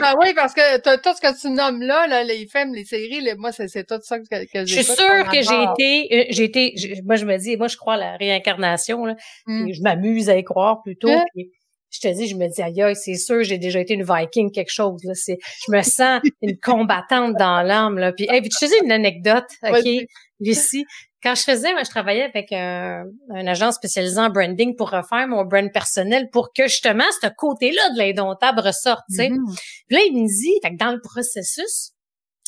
ben 0.00 0.14
oui, 0.20 0.34
parce 0.34 0.52
que 0.54 0.78
tout 0.96 1.16
ce 1.16 1.20
que 1.20 1.40
tu 1.40 1.50
nommes 1.50 1.80
là, 1.82 2.08
là 2.08 2.24
les 2.24 2.48
films, 2.48 2.74
les 2.74 2.84
séries, 2.84 3.22
moi, 3.38 3.52
c'est 3.52 3.86
tout 3.86 4.00
ça 4.02 4.18
que, 4.18 4.24
que 4.24 4.66
j'ai 4.66 4.66
Je 4.66 4.82
suis 4.82 4.84
sûre 4.84 5.24
que 5.30 5.40
j'ai 5.40 5.62
été, 5.62 6.08
euh, 6.12 6.24
j'ai 6.30 6.44
été, 6.44 6.74
moi, 7.04 7.14
je 7.14 7.26
me 7.26 7.36
dis, 7.38 7.56
moi, 7.56 7.68
je 7.68 7.76
crois 7.76 7.94
à 7.94 7.98
la 7.98 8.16
réincarnation, 8.16 9.04
là, 9.04 9.14
mmh. 9.46 9.72
je 9.72 9.82
m'amuse 9.82 10.28
à 10.28 10.36
y 10.36 10.42
croire 10.42 10.82
plutôt. 10.82 11.10
Hein? 11.10 11.24
Je 11.90 12.00
te 12.00 12.08
dis, 12.08 12.28
je 12.28 12.36
me 12.36 12.48
dis, 12.48 12.62
aïe, 12.62 12.94
c'est 12.94 13.14
sûr, 13.14 13.42
j'ai 13.42 13.58
déjà 13.58 13.80
été 13.80 13.94
une 13.94 14.04
Viking, 14.04 14.50
quelque 14.52 14.72
chose, 14.72 15.02
là. 15.04 15.14
C'est, 15.14 15.38
je 15.66 15.72
me 15.72 15.82
sens 15.82 16.20
une 16.42 16.58
combattante 16.62 17.34
dans 17.38 17.62
l'âme, 17.62 17.98
là. 17.98 18.12
Puis, 18.12 18.26
hey, 18.28 18.40
puis, 18.40 18.50
je 18.52 18.66
te 18.66 18.70
dis 18.70 18.84
une 18.84 18.92
anecdote, 18.92 19.46
OK, 19.62 20.06
Lucie 20.40 20.84
quand 21.22 21.34
je 21.34 21.42
faisais, 21.42 21.72
moi, 21.72 21.82
je 21.82 21.90
travaillais 21.90 22.22
avec 22.22 22.52
un, 22.52 23.04
un, 23.30 23.46
agent 23.46 23.72
spécialisé 23.72 24.18
en 24.20 24.30
branding 24.30 24.76
pour 24.76 24.90
refaire 24.90 25.26
mon 25.26 25.44
brand 25.44 25.70
personnel 25.72 26.28
pour 26.30 26.52
que 26.52 26.68
justement 26.68 27.04
ce 27.20 27.26
côté-là 27.36 27.90
de 27.90 27.98
l'indomptable 27.98 28.60
ressorte. 28.60 29.02
sais. 29.08 29.28
Mm-hmm. 29.28 29.58
Puis 29.88 29.96
là, 29.96 30.02
il 30.06 30.14
me 30.14 30.26
dit, 30.28 30.60
fait 30.62 30.70
que 30.70 30.76
dans 30.76 30.92
le 30.92 31.00
processus, 31.00 31.92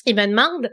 il 0.07 0.15
me 0.15 0.27
demande 0.27 0.71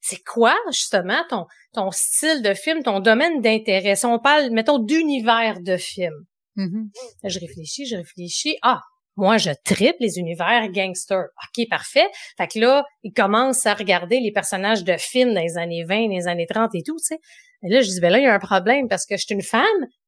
c'est 0.00 0.22
quoi 0.24 0.56
justement 0.70 1.22
ton 1.28 1.46
ton 1.72 1.90
style 1.90 2.42
de 2.42 2.54
film, 2.54 2.82
ton 2.82 3.00
domaine 3.00 3.40
d'intérêt? 3.40 3.96
Si 3.96 4.06
on 4.06 4.18
parle, 4.18 4.50
mettons, 4.50 4.78
d'univers 4.78 5.60
de 5.60 5.76
film. 5.76 6.14
Mm-hmm. 6.60 7.30
Je 7.30 7.38
réfléchis, 7.38 7.86
je 7.86 7.96
réfléchis. 7.96 8.56
Ah, 8.62 8.80
moi, 9.16 9.38
je 9.38 9.50
triple 9.64 9.98
les 10.00 10.18
univers 10.18 10.68
gangster. 10.70 11.24
OK, 11.42 11.68
parfait. 11.68 12.06
Fait 12.38 12.46
que 12.46 12.58
là, 12.58 12.84
il 13.02 13.12
commence 13.12 13.66
à 13.66 13.74
regarder 13.74 14.20
les 14.20 14.32
personnages 14.32 14.84
de 14.84 14.96
films 14.96 15.34
dans 15.34 15.42
les 15.42 15.58
années 15.58 15.84
20, 15.84 16.06
dans 16.06 16.16
les 16.16 16.28
années 16.28 16.46
30 16.46 16.74
et 16.74 16.82
tout, 16.82 16.96
tu 16.96 17.14
sais. 17.14 17.18
Et 17.62 17.68
là, 17.68 17.82
je 17.82 17.88
dis, 17.88 18.00
ben 18.00 18.10
là, 18.10 18.18
il 18.18 18.24
y 18.24 18.26
a 18.26 18.34
un 18.34 18.38
problème 18.38 18.88
parce 18.88 19.04
que 19.04 19.16
je 19.16 19.24
suis 19.26 19.34
une 19.34 19.42
femme, 19.42 19.62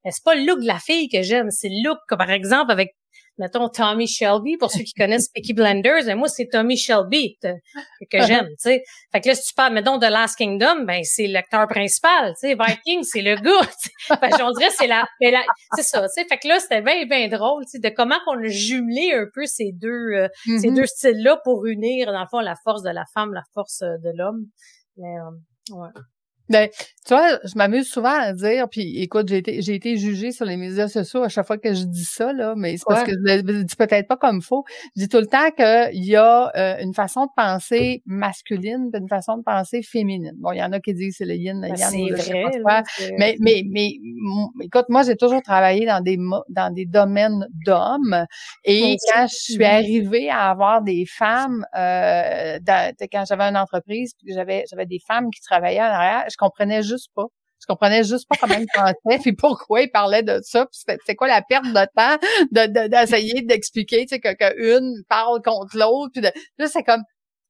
mais 0.04 0.10
c'est 0.10 0.24
pas 0.24 0.34
le 0.34 0.46
look 0.46 0.60
de 0.60 0.66
la 0.66 0.78
fille 0.78 1.08
que 1.08 1.20
j'aime, 1.20 1.50
c'est 1.50 1.68
le 1.68 1.86
look, 1.86 1.98
comme 2.08 2.18
par 2.18 2.30
exemple, 2.30 2.72
avec 2.72 2.94
mettons 3.38 3.68
Tommy 3.68 4.06
Shelby 4.06 4.56
pour 4.56 4.70
ceux 4.70 4.82
qui 4.82 4.92
connaissent 4.92 5.28
Peaky 5.34 5.54
Blenders 5.54 6.08
et 6.08 6.14
moi 6.14 6.28
c'est 6.28 6.48
Tommy 6.48 6.76
Shelby 6.76 7.38
que 7.42 8.22
j'aime 8.26 8.48
tu 8.48 8.56
sais. 8.58 8.82
Fait 9.10 9.20
que 9.20 9.28
là 9.28 9.34
si 9.34 9.48
tu 9.48 9.54
parles 9.54 9.72
mettons 9.72 9.98
de 9.98 10.06
Last 10.06 10.36
Kingdom 10.36 10.84
ben 10.84 11.02
c'est 11.04 11.26
l'acteur 11.26 11.66
principal 11.66 12.34
tu 12.34 12.48
sais. 12.48 12.54
Viking 12.54 13.02
c'est 13.02 13.22
le 13.22 13.36
gars 13.36 13.68
fait, 14.08 14.42
on 14.42 14.50
dirait 14.52 14.70
c'est 14.70 14.86
la, 14.86 15.06
c'est 15.74 15.82
ça 15.82 16.02
tu 16.02 16.08
sais. 16.14 16.26
Fait 16.28 16.38
que 16.38 16.48
là 16.48 16.60
c'était 16.60 16.82
bien 16.82 17.04
bien 17.06 17.28
drôle 17.28 17.64
tu 17.64 17.72
sais 17.72 17.78
de 17.78 17.94
comment 17.94 18.18
on 18.26 18.38
a 18.38 18.48
jumelé 18.48 19.12
un 19.14 19.26
peu 19.32 19.46
ces 19.46 19.72
deux 19.72 19.88
euh, 19.88 20.28
ces 20.44 20.68
mm-hmm. 20.68 20.74
deux 20.74 20.86
styles 20.86 21.22
là 21.22 21.38
pour 21.44 21.66
unir 21.66 22.12
dans 22.12 22.20
le 22.20 22.28
fond 22.30 22.40
la 22.40 22.56
force 22.62 22.82
de 22.82 22.90
la 22.90 23.04
femme 23.14 23.32
la 23.32 23.44
force 23.54 23.82
euh, 23.82 23.96
de 23.98 24.10
l'homme. 24.16 24.46
Mais 24.96 25.18
euh, 25.18 25.76
ouais 25.76 25.90
ben, 26.52 26.68
tu 27.04 27.14
vois, 27.14 27.38
je 27.42 27.54
m'amuse 27.56 27.88
souvent 27.88 28.16
à 28.16 28.32
dire, 28.32 28.68
puis 28.68 29.02
écoute, 29.02 29.28
j'ai 29.28 29.38
été, 29.38 29.60
j'ai 29.60 29.74
été 29.74 29.96
jugée 29.96 30.30
sur 30.30 30.44
les 30.44 30.56
médias 30.56 30.86
sociaux 30.86 31.24
à 31.24 31.28
chaque 31.28 31.46
fois 31.46 31.58
que 31.58 31.74
je 31.74 31.82
dis 31.82 32.04
ça, 32.04 32.32
là, 32.32 32.54
mais 32.56 32.76
c'est 32.76 32.84
parce 32.86 33.02
que 33.02 33.10
je 33.10 33.42
le 33.42 33.64
dis 33.64 33.74
peut-être 33.74 34.06
pas 34.06 34.16
comme 34.16 34.40
faux. 34.40 34.64
Je 34.94 35.02
dis 35.02 35.08
tout 35.08 35.18
le 35.18 35.26
temps 35.26 35.50
qu'il 35.50 36.04
y 36.04 36.14
a 36.14 36.52
euh, 36.54 36.76
une 36.80 36.94
façon 36.94 37.26
de 37.26 37.30
penser 37.36 38.02
masculine 38.06 38.88
et 38.94 38.98
une 38.98 39.08
façon 39.08 39.36
de 39.36 39.42
penser 39.42 39.82
féminine. 39.82 40.36
Bon, 40.36 40.52
il 40.52 40.58
y 40.58 40.62
en 40.62 40.70
a 40.70 40.78
qui 40.78 40.94
disent 40.94 41.16
c'est 41.18 41.24
le 41.24 41.34
yin, 41.34 41.60
le 41.60 41.70
ben, 41.70 41.76
yang, 41.76 42.16
c'est 42.18 42.60
vrai, 42.60 42.82
mais, 43.18 43.36
mais, 43.40 43.64
mais, 43.68 43.94
écoute, 44.62 44.86
moi, 44.88 45.02
j'ai 45.02 45.16
toujours 45.16 45.42
travaillé 45.42 45.86
dans 45.86 46.00
des, 46.00 46.18
dans 46.50 46.72
des 46.72 46.86
domaines 46.86 47.48
d'hommes 47.66 48.26
et 48.64 48.96
quand 49.12 49.26
je 49.26 49.34
suis 49.34 49.64
arrivée 49.64 50.30
à 50.30 50.50
avoir 50.50 50.82
des 50.82 51.04
femmes, 51.06 51.66
euh, 51.76 52.58
quand 53.12 53.24
j'avais 53.26 53.44
une 53.44 53.56
entreprise, 53.56 54.14
puis 54.14 54.32
j'avais, 54.32 54.64
j'avais 54.70 54.86
des 54.86 55.00
femmes 55.04 55.30
qui 55.34 55.40
travaillaient 55.40 55.80
en 55.80 55.84
arrière, 55.86 56.24
je 56.30 56.36
comprenais 56.42 56.82
juste 56.82 57.10
pas. 57.14 57.26
Je 57.60 57.66
comprenais 57.66 58.02
juste 58.02 58.26
pas 58.28 58.36
comment 58.40 58.58
il 58.58 58.66
pensait, 58.74 59.18
puis 59.22 59.32
pourquoi 59.34 59.82
il 59.82 59.90
parlait 59.90 60.24
de 60.24 60.40
ça, 60.42 60.66
puis 60.66 60.96
c'est 61.06 61.14
quoi 61.14 61.28
la 61.28 61.42
perte 61.42 61.66
de 61.66 61.86
temps 61.94 62.18
de 62.50 62.88
d'essayer 62.88 63.42
d'expliquer, 63.42 64.04
tu 64.06 64.16
sais, 64.16 64.20
que, 64.20 64.34
que 64.34 64.76
une 64.76 65.04
parle 65.08 65.40
contre 65.42 65.76
l'autre, 65.78 66.10
puis 66.12 66.22
de, 66.22 66.30
là 66.58 66.66
c'est 66.66 66.82
comme 66.82 67.02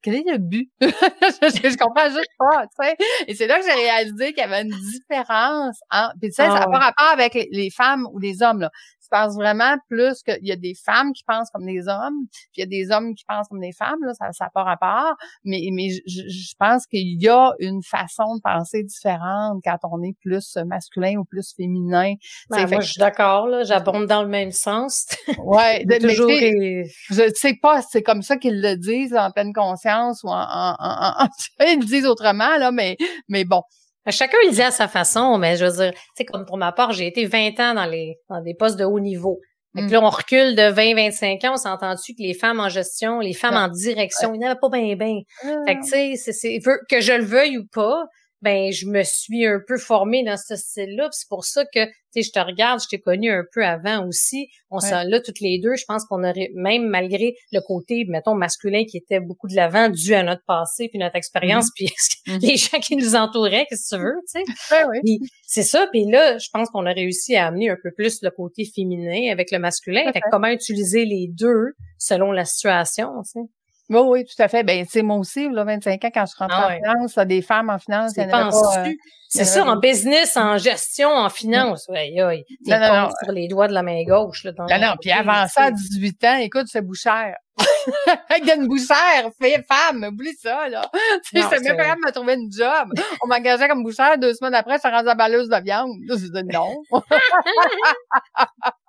quel 0.02 0.16
est 0.16 0.24
le 0.26 0.38
but? 0.38 0.68
je, 0.80 0.88
je, 0.88 1.76
comprends 1.78 2.10
juste 2.10 2.28
pas, 2.36 2.66
tu 2.66 2.84
sais. 2.84 2.96
Et 3.28 3.34
c'est 3.34 3.46
là 3.46 3.58
que 3.58 3.64
j'ai 3.64 3.72
réalisé 3.72 4.32
qu'il 4.32 4.38
y 4.38 4.46
avait 4.46 4.62
une 4.62 4.76
différence 4.76 5.76
en, 5.90 6.08
puis 6.20 6.28
tu 6.28 6.34
sais, 6.34 6.42
ça 6.42 6.48
n'a 6.48 6.64
ah 6.66 6.70
pas 6.70 6.78
rapport 6.78 7.12
avec 7.12 7.34
les, 7.34 7.48
les, 7.52 7.70
femmes 7.70 8.06
ou 8.12 8.18
les 8.18 8.42
hommes, 8.42 8.60
là 8.60 8.70
pense 9.12 9.34
vraiment 9.34 9.76
plus 9.88 10.22
qu'il 10.22 10.44
y 10.46 10.52
a 10.52 10.56
des 10.56 10.74
femmes 10.74 11.12
qui 11.12 11.22
pensent 11.24 11.50
comme 11.50 11.66
des 11.66 11.86
hommes, 11.88 12.26
puis 12.52 12.56
il 12.56 12.60
y 12.60 12.62
a 12.62 12.66
des 12.66 12.90
hommes 12.90 13.14
qui 13.14 13.24
pensent 13.24 13.48
comme 13.48 13.60
des 13.60 13.72
femmes, 13.72 14.02
là, 14.04 14.12
ça 14.14 14.30
n'a 14.40 14.50
pas 14.50 14.64
rapport, 14.64 15.14
mais, 15.44 15.68
mais 15.72 15.88
je, 16.06 16.54
pense 16.58 16.86
qu'il 16.86 17.20
y 17.20 17.28
a 17.28 17.52
une 17.58 17.82
façon 17.82 18.36
de 18.36 18.40
penser 18.42 18.82
différente 18.82 19.60
quand 19.64 19.78
on 19.84 20.02
est 20.02 20.16
plus 20.20 20.56
masculin 20.66 21.16
ou 21.16 21.24
plus 21.24 21.54
féminin. 21.56 22.14
Ben, 22.50 22.68
moi, 22.68 22.80
je 22.80 22.92
suis 22.92 23.00
d'accord, 23.00 23.46
là, 23.46 23.64
j'abonde 23.64 24.06
dans 24.06 24.22
le 24.22 24.28
même 24.28 24.52
sens. 24.52 25.06
ouais, 25.38 25.84
mais 25.86 25.98
toujours 25.98 26.30
je 26.30 27.32
sais 27.34 27.54
pas, 27.60 27.82
c'est 27.82 28.02
comme 28.02 28.22
ça 28.22 28.36
qu'ils 28.36 28.60
le 28.60 28.76
disent 28.76 29.14
en 29.14 29.30
pleine 29.30 29.52
conscience 29.52 30.22
ou 30.22 30.28
en, 30.28 30.32
en, 30.32 30.76
en, 30.78 31.28
ils 31.60 31.80
le 31.80 31.86
disent 31.86 32.06
autrement, 32.06 32.56
là, 32.58 32.72
mais, 32.72 32.96
mais 33.28 33.44
bon. 33.44 33.62
Chacun 34.10 34.38
il 34.46 34.52
dit 34.52 34.62
à 34.62 34.70
sa 34.70 34.88
façon, 34.88 35.38
mais 35.38 35.56
je 35.56 35.64
veux 35.64 35.72
dire, 35.72 35.92
tu 35.92 36.00
sais, 36.16 36.24
comme 36.24 36.44
pour 36.44 36.56
ma 36.56 36.72
part, 36.72 36.92
j'ai 36.92 37.06
été 37.06 37.24
20 37.24 37.60
ans 37.60 37.74
dans 37.74 37.86
les 37.86 38.18
dans 38.28 38.40
des 38.42 38.54
postes 38.54 38.78
de 38.78 38.84
haut 38.84 39.00
niveau. 39.00 39.40
Fait 39.74 39.82
mm. 39.82 39.90
là, 39.90 40.00
on 40.02 40.10
recule 40.10 40.54
de 40.54 40.62
20-25 40.62 41.46
ans, 41.46 41.52
on 41.54 41.56
s'entend-tu 41.56 42.12
que 42.14 42.22
les 42.22 42.34
femmes 42.34 42.60
en 42.60 42.68
gestion, 42.68 43.20
les 43.20 43.32
femmes 43.32 43.56
en 43.56 43.68
direction, 43.68 44.34
il 44.34 44.38
n'y 44.38 44.46
en 44.46 44.50
avait 44.50 44.60
pas 44.60 44.68
bien, 44.68 44.96
bien. 44.96 45.20
Fait 45.66 45.76
que, 45.76 45.82
tu 45.82 46.16
sais, 46.16 46.32
c'est, 46.32 46.58
que 46.90 47.00
je 47.00 47.12
le 47.12 47.24
veuille 47.24 47.58
ou 47.58 47.66
pas, 47.72 48.04
ben 48.42 48.72
je 48.72 48.86
me 48.86 49.02
suis 49.04 49.46
un 49.46 49.60
peu 49.66 49.78
formée 49.78 50.24
dans 50.24 50.36
ce 50.36 50.56
style-là. 50.56 51.08
C'est 51.12 51.28
pour 51.28 51.44
ça 51.44 51.64
que, 51.64 51.86
tu 51.86 51.92
sais, 52.10 52.22
je 52.22 52.32
te 52.32 52.40
regarde, 52.40 52.80
je 52.82 52.88
t'ai 52.88 53.00
connu 53.00 53.30
un 53.30 53.44
peu 53.52 53.64
avant 53.64 54.06
aussi. 54.06 54.48
On 54.70 54.80
s'en 54.80 55.04
là 55.04 55.20
toutes 55.20 55.40
les 55.40 55.60
deux. 55.60 55.76
Je 55.76 55.84
pense 55.86 56.04
qu'on 56.04 56.24
aurait, 56.24 56.50
même 56.54 56.88
malgré 56.88 57.36
le 57.52 57.60
côté, 57.60 58.04
mettons, 58.08 58.34
masculin 58.34 58.84
qui 58.84 58.96
était 58.96 59.20
beaucoup 59.20 59.46
de 59.46 59.54
l'avant, 59.54 59.88
dû 59.88 60.12
à 60.14 60.24
notre 60.24 60.42
passé 60.44 60.88
puis 60.88 60.98
notre 60.98 61.14
expérience, 61.14 61.66
mm-hmm. 61.66 61.70
puis 61.76 61.86
mm-hmm. 62.26 62.40
les 62.40 62.56
gens 62.56 62.78
qui 62.80 62.96
nous 62.96 63.14
entouraient, 63.14 63.66
qu'est-ce 63.68 63.94
que 63.94 63.96
tu 63.96 64.02
veux, 64.02 64.18
tu 64.34 64.40
sais. 64.40 65.18
c'est 65.46 65.62
ça. 65.62 65.86
Puis 65.92 66.04
là, 66.10 66.38
je 66.38 66.48
pense 66.52 66.68
qu'on 66.70 66.84
a 66.86 66.92
réussi 66.92 67.36
à 67.36 67.46
amener 67.46 67.70
un 67.70 67.78
peu 67.80 67.92
plus 67.96 68.22
le 68.22 68.30
côté 68.30 68.64
féminin 68.64 69.30
avec 69.30 69.52
le 69.52 69.60
masculin. 69.60 70.02
Fait 70.12 70.20
comment 70.30 70.48
utiliser 70.48 71.04
les 71.04 71.28
deux 71.30 71.74
selon 71.98 72.32
la 72.32 72.44
situation, 72.44 73.08
tu 73.22 73.40
sais. 73.40 73.61
Oui, 73.92 74.00
oui, 74.04 74.24
tout 74.24 74.40
à 74.42 74.48
fait. 74.48 74.62
Ben, 74.62 74.86
sais, 74.86 75.02
moi 75.02 75.16
aussi, 75.16 75.48
là, 75.50 75.64
25 75.64 76.04
ans, 76.04 76.10
quand 76.12 76.24
je 76.26 76.36
rentre 76.36 76.54
ah 76.56 76.68
en 76.68 76.76
finance, 76.76 77.18
des 77.26 77.42
femmes 77.42 77.68
en 77.68 77.78
finance, 77.78 78.12
c'est 78.14 78.32
euh, 78.32 78.92
C'est 79.28 79.44
ça, 79.44 79.64
en 79.66 79.76
business, 79.76 80.36
en 80.36 80.56
gestion, 80.56 81.10
en 81.10 81.28
finance. 81.28 81.86
Ouais, 81.88 82.10
ouais, 82.16 82.44
non, 82.66 82.78
non, 82.78 83.10
sur 83.22 83.32
les 83.32 83.48
doigts 83.48 83.68
de 83.68 83.74
la 83.74 83.82
main 83.82 84.02
gauche. 84.04 84.44
Là, 84.44 84.52
dans 84.52 84.66
non, 84.66 84.78
non, 84.78 84.94
puis 85.00 85.10
avant 85.10 85.46
ça, 85.46 85.64
à 85.64 85.70
18 85.70 86.24
ans, 86.24 86.36
écoute, 86.36 86.66
c'est 86.68 86.82
bouchère. 86.82 87.36
Avec 88.30 88.50
une 88.56 88.66
bouchère, 88.66 89.30
fait 89.40 89.62
femme, 89.68 90.04
oublie 90.04 90.34
ça, 90.40 90.68
là. 90.68 90.90
Tu 91.30 91.40
sais, 91.40 91.60
même 91.60 91.76
pas 91.76 91.84
capable 91.84 92.00
de 92.00 92.06
me 92.06 92.12
trouver 92.12 92.34
une 92.34 92.50
job. 92.50 92.92
On 93.22 93.28
m'engageait 93.28 93.68
comme 93.68 93.82
bouchère, 93.82 94.16
deux 94.18 94.32
semaines 94.32 94.54
après, 94.54 94.76
je 94.76 94.80
suis 94.80 94.88
rendue 94.88 95.08
à 95.08 95.14
balleuse 95.14 95.48
de 95.48 95.62
viande. 95.62 95.90
Je 96.08 96.14
dis 96.14 96.30
non. 96.52 96.82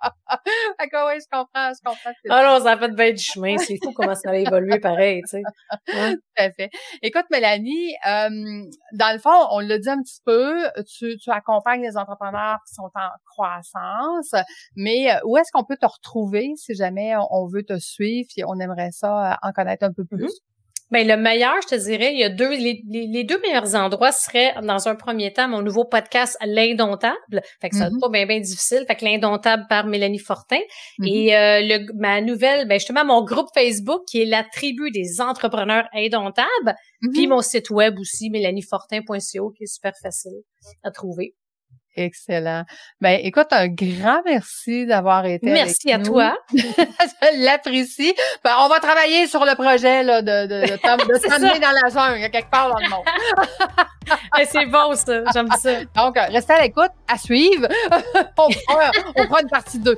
fait 0.80 0.88
que 0.88 1.08
oui, 1.08 1.20
je 1.20 1.26
comprends, 1.30 1.72
je 1.72 1.80
comprends. 1.84 2.12
Ah 2.28 2.60
ça 2.60 2.72
a 2.72 2.78
fait 2.78 2.92
bien 2.94 3.12
du 3.12 3.22
chemin. 3.22 3.56
C'est 3.58 3.78
fou 3.82 3.92
comment 3.92 4.14
ça 4.14 4.30
a 4.30 4.36
évolué 4.36 4.78
pareil, 4.78 5.22
tu 5.22 5.38
sais. 5.38 5.42
Tout 5.86 6.20
à 6.36 6.50
fait. 6.50 6.70
Écoute, 7.02 7.24
Mélanie, 7.30 7.94
euh, 8.06 8.28
dans 8.92 9.12
le 9.12 9.18
fond, 9.18 9.46
on 9.50 9.60
l'a 9.60 9.78
dit 9.78 9.88
un 9.88 10.02
petit 10.02 10.20
peu, 10.24 10.54
tu, 10.86 11.16
tu 11.18 11.30
accompagnes 11.30 11.82
les 11.82 11.96
entrepreneurs 11.96 12.58
qui 12.66 12.74
sont 12.74 12.90
en 12.94 13.08
croissance, 13.24 14.34
mais 14.76 15.10
euh, 15.10 15.18
où 15.24 15.36
est-ce 15.36 15.50
qu'on 15.52 15.64
peut 15.64 15.76
te 15.76 15.86
retrouver 15.86 16.52
si 16.56 16.74
jamais 16.74 17.14
on 17.30 17.46
veut 17.46 17.64
te 17.64 17.78
suivre 17.78 18.28
et 18.36 18.44
on 18.44 18.58
aimerait 18.58 18.90
ça 18.92 19.32
euh, 19.32 19.36
en 19.42 19.52
connaître 19.52 19.84
un 19.84 19.92
peu 19.92 20.04
plus? 20.04 20.26
Mm-hmm. 20.26 20.53
Ben 20.94 21.08
le 21.08 21.16
meilleur, 21.16 21.56
je 21.60 21.66
te 21.66 21.74
dirais, 21.74 22.12
il 22.12 22.20
y 22.20 22.22
a 22.22 22.28
deux 22.28 22.50
les, 22.50 23.24
deux 23.24 23.40
meilleurs 23.40 23.74
endroits 23.74 24.12
seraient 24.12 24.54
dans 24.62 24.86
un 24.86 24.94
premier 24.94 25.32
temps 25.32 25.48
mon 25.48 25.60
nouveau 25.60 25.84
podcast 25.84 26.36
l'indomptable. 26.46 27.42
Fait 27.60 27.68
que 27.68 27.74
ça 27.74 27.90
mm 27.90 27.98
pas 28.00 28.08
bien 28.10 28.26
bien 28.26 28.38
difficile. 28.38 28.84
Fait 28.86 28.94
que 28.94 29.04
l'indomptable 29.04 29.64
par 29.68 29.86
Mélanie 29.86 30.20
Fortin 30.20 30.60
mm-hmm. 31.00 31.08
et 31.08 31.36
euh, 31.36 31.60
le, 31.62 31.86
ma 31.98 32.20
nouvelle 32.20 32.68
ben 32.68 32.78
justement 32.78 33.04
mon 33.04 33.24
groupe 33.24 33.48
Facebook 33.54 34.02
qui 34.08 34.22
est 34.22 34.24
la 34.24 34.44
tribu 34.44 34.92
des 34.92 35.20
entrepreneurs 35.20 35.88
indomptables, 35.92 36.76
puis 37.00 37.26
mm-hmm. 37.26 37.28
mon 37.28 37.42
site 37.42 37.70
web 37.70 37.98
aussi 37.98 38.30
mélaniefortin.co 38.30 39.50
qui 39.50 39.64
est 39.64 39.66
super 39.66 39.94
facile 40.00 40.42
à 40.84 40.92
trouver. 40.92 41.34
Excellent. 41.96 42.64
Ben, 43.00 43.20
écoute, 43.22 43.46
un 43.52 43.68
grand 43.68 44.20
merci 44.24 44.84
d'avoir 44.84 45.26
été 45.26 45.46
Merci 45.50 45.92
à 45.92 46.00
toi. 46.00 46.36
Je 46.52 47.44
l'apprécie. 47.44 48.14
Ben, 48.42 48.50
on 48.60 48.68
va 48.68 48.80
travailler 48.80 49.28
sur 49.28 49.44
le 49.44 49.54
projet 49.54 50.02
là, 50.02 50.20
de, 50.20 50.46
de, 50.46 50.60
de, 50.60 50.72
de 50.72 51.60
dans 51.60 51.70
la 51.70 51.88
jungle, 51.88 52.30
quelque 52.30 52.50
part 52.50 52.70
dans 52.70 52.80
le 52.80 52.90
monde. 52.90 53.04
c'est 54.50 54.66
bon, 54.66 54.94
ça. 54.94 55.22
J'aime 55.32 55.48
ça. 55.52 55.84
Donc, 55.94 56.16
restez 56.16 56.52
à 56.52 56.62
l'écoute, 56.62 56.90
à 57.06 57.16
suivre. 57.16 57.68
on, 58.38 58.48
prend, 58.48 58.90
on 59.16 59.26
prend 59.26 59.38
une 59.38 59.48
partie 59.48 59.78
2. 59.78 59.96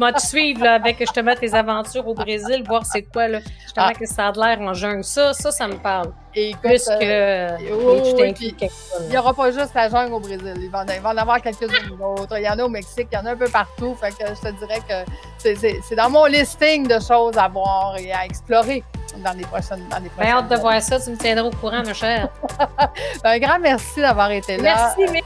Moi, 0.00 0.12
tu 0.14 0.26
suivre 0.26 0.64
là, 0.64 0.74
avec 0.74 0.98
justement 0.98 1.34
tes 1.36 1.54
aventures 1.54 2.06
au 2.06 2.14
Brésil, 2.14 2.64
voir 2.66 2.84
c'est 2.84 3.02
quoi, 3.02 3.28
là, 3.28 3.38
justement, 3.62 3.86
ah. 3.90 3.94
que 3.94 4.06
ça 4.06 4.28
a 4.28 4.32
l'air 4.32 4.60
en 4.60 4.74
jungle. 4.74 5.04
Ça, 5.04 5.32
ça, 5.32 5.52
ça 5.52 5.68
me 5.68 5.76
parle. 5.76 6.12
Et 6.38 6.54
Plus 6.62 6.84
que 6.84 6.92
euh, 7.00 7.56
il 7.58 9.08
n'y 9.08 9.16
aura 9.16 9.32
pas 9.32 9.50
juste 9.50 9.70
la 9.74 9.88
jungle 9.88 10.12
au 10.12 10.20
Brésil. 10.20 10.52
Il 10.58 10.68
va, 10.68 10.84
il 10.94 11.00
va 11.00 11.10
en 11.10 11.16
avoir 11.16 11.40
quelques-unes 11.40 11.96
d'autres. 11.98 12.36
Il 12.38 12.44
y 12.44 12.48
en 12.48 12.58
a 12.58 12.64
au 12.64 12.68
Mexique, 12.68 13.08
il 13.10 13.14
y 13.14 13.18
en 13.18 13.24
a 13.24 13.30
un 13.30 13.36
peu 13.36 13.48
partout. 13.48 13.96
Fait 13.98 14.10
que 14.10 14.28
je 14.28 14.50
te 14.50 14.54
dirais 14.58 14.80
que 14.86 15.10
c'est 15.38 15.94
dans 15.94 16.10
mon 16.10 16.26
listing 16.26 16.86
de 16.86 17.00
choses 17.00 17.38
à 17.38 17.48
voir 17.48 17.96
et 17.98 18.12
à 18.12 18.26
explorer 18.26 18.84
dans 19.24 19.32
les 19.32 19.44
prochaines 19.44 19.88
dans 19.90 19.98
les 19.98 20.10
prochaines 20.10 20.32
hâte 20.34 20.48
de 20.50 20.56
voir 20.56 20.82
ça, 20.82 21.00
tu 21.00 21.10
me 21.10 21.16
tiendras 21.16 21.46
au 21.46 21.50
courant, 21.52 21.82
ma 21.82 21.94
chère. 21.94 22.28
Un 23.24 23.38
grand 23.38 23.58
merci 23.58 24.02
d'avoir 24.02 24.30
été 24.30 24.58
là. 24.58 24.92
Merci, 24.98 25.22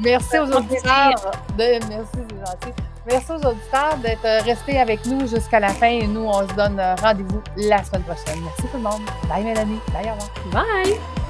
merci 0.00 0.38
aux 0.38 0.52
auditeurs. 0.52 1.32
De, 1.56 1.78
merci, 1.88 2.10
c'est 2.12 2.46
gentil. 2.46 2.82
Merci 3.06 3.32
aux 3.32 3.46
auditeurs 3.46 3.96
d'être 3.98 4.44
restés 4.44 4.78
avec 4.78 5.04
nous 5.06 5.26
jusqu'à 5.26 5.58
la 5.58 5.70
fin 5.70 5.88
et 5.88 6.06
nous, 6.06 6.24
on 6.24 6.48
se 6.48 6.54
donne 6.54 6.80
rendez-vous 7.00 7.42
la 7.56 7.82
semaine 7.82 8.02
prochaine. 8.02 8.40
Merci 8.42 8.62
tout 8.62 8.76
le 8.76 8.82
monde. 8.82 9.02
Bye 9.28 9.44
Mélanie. 9.44 9.80
Bye, 9.92 10.10
au 10.10 10.50
revoir. 10.50 10.64
Bye. 10.84 11.21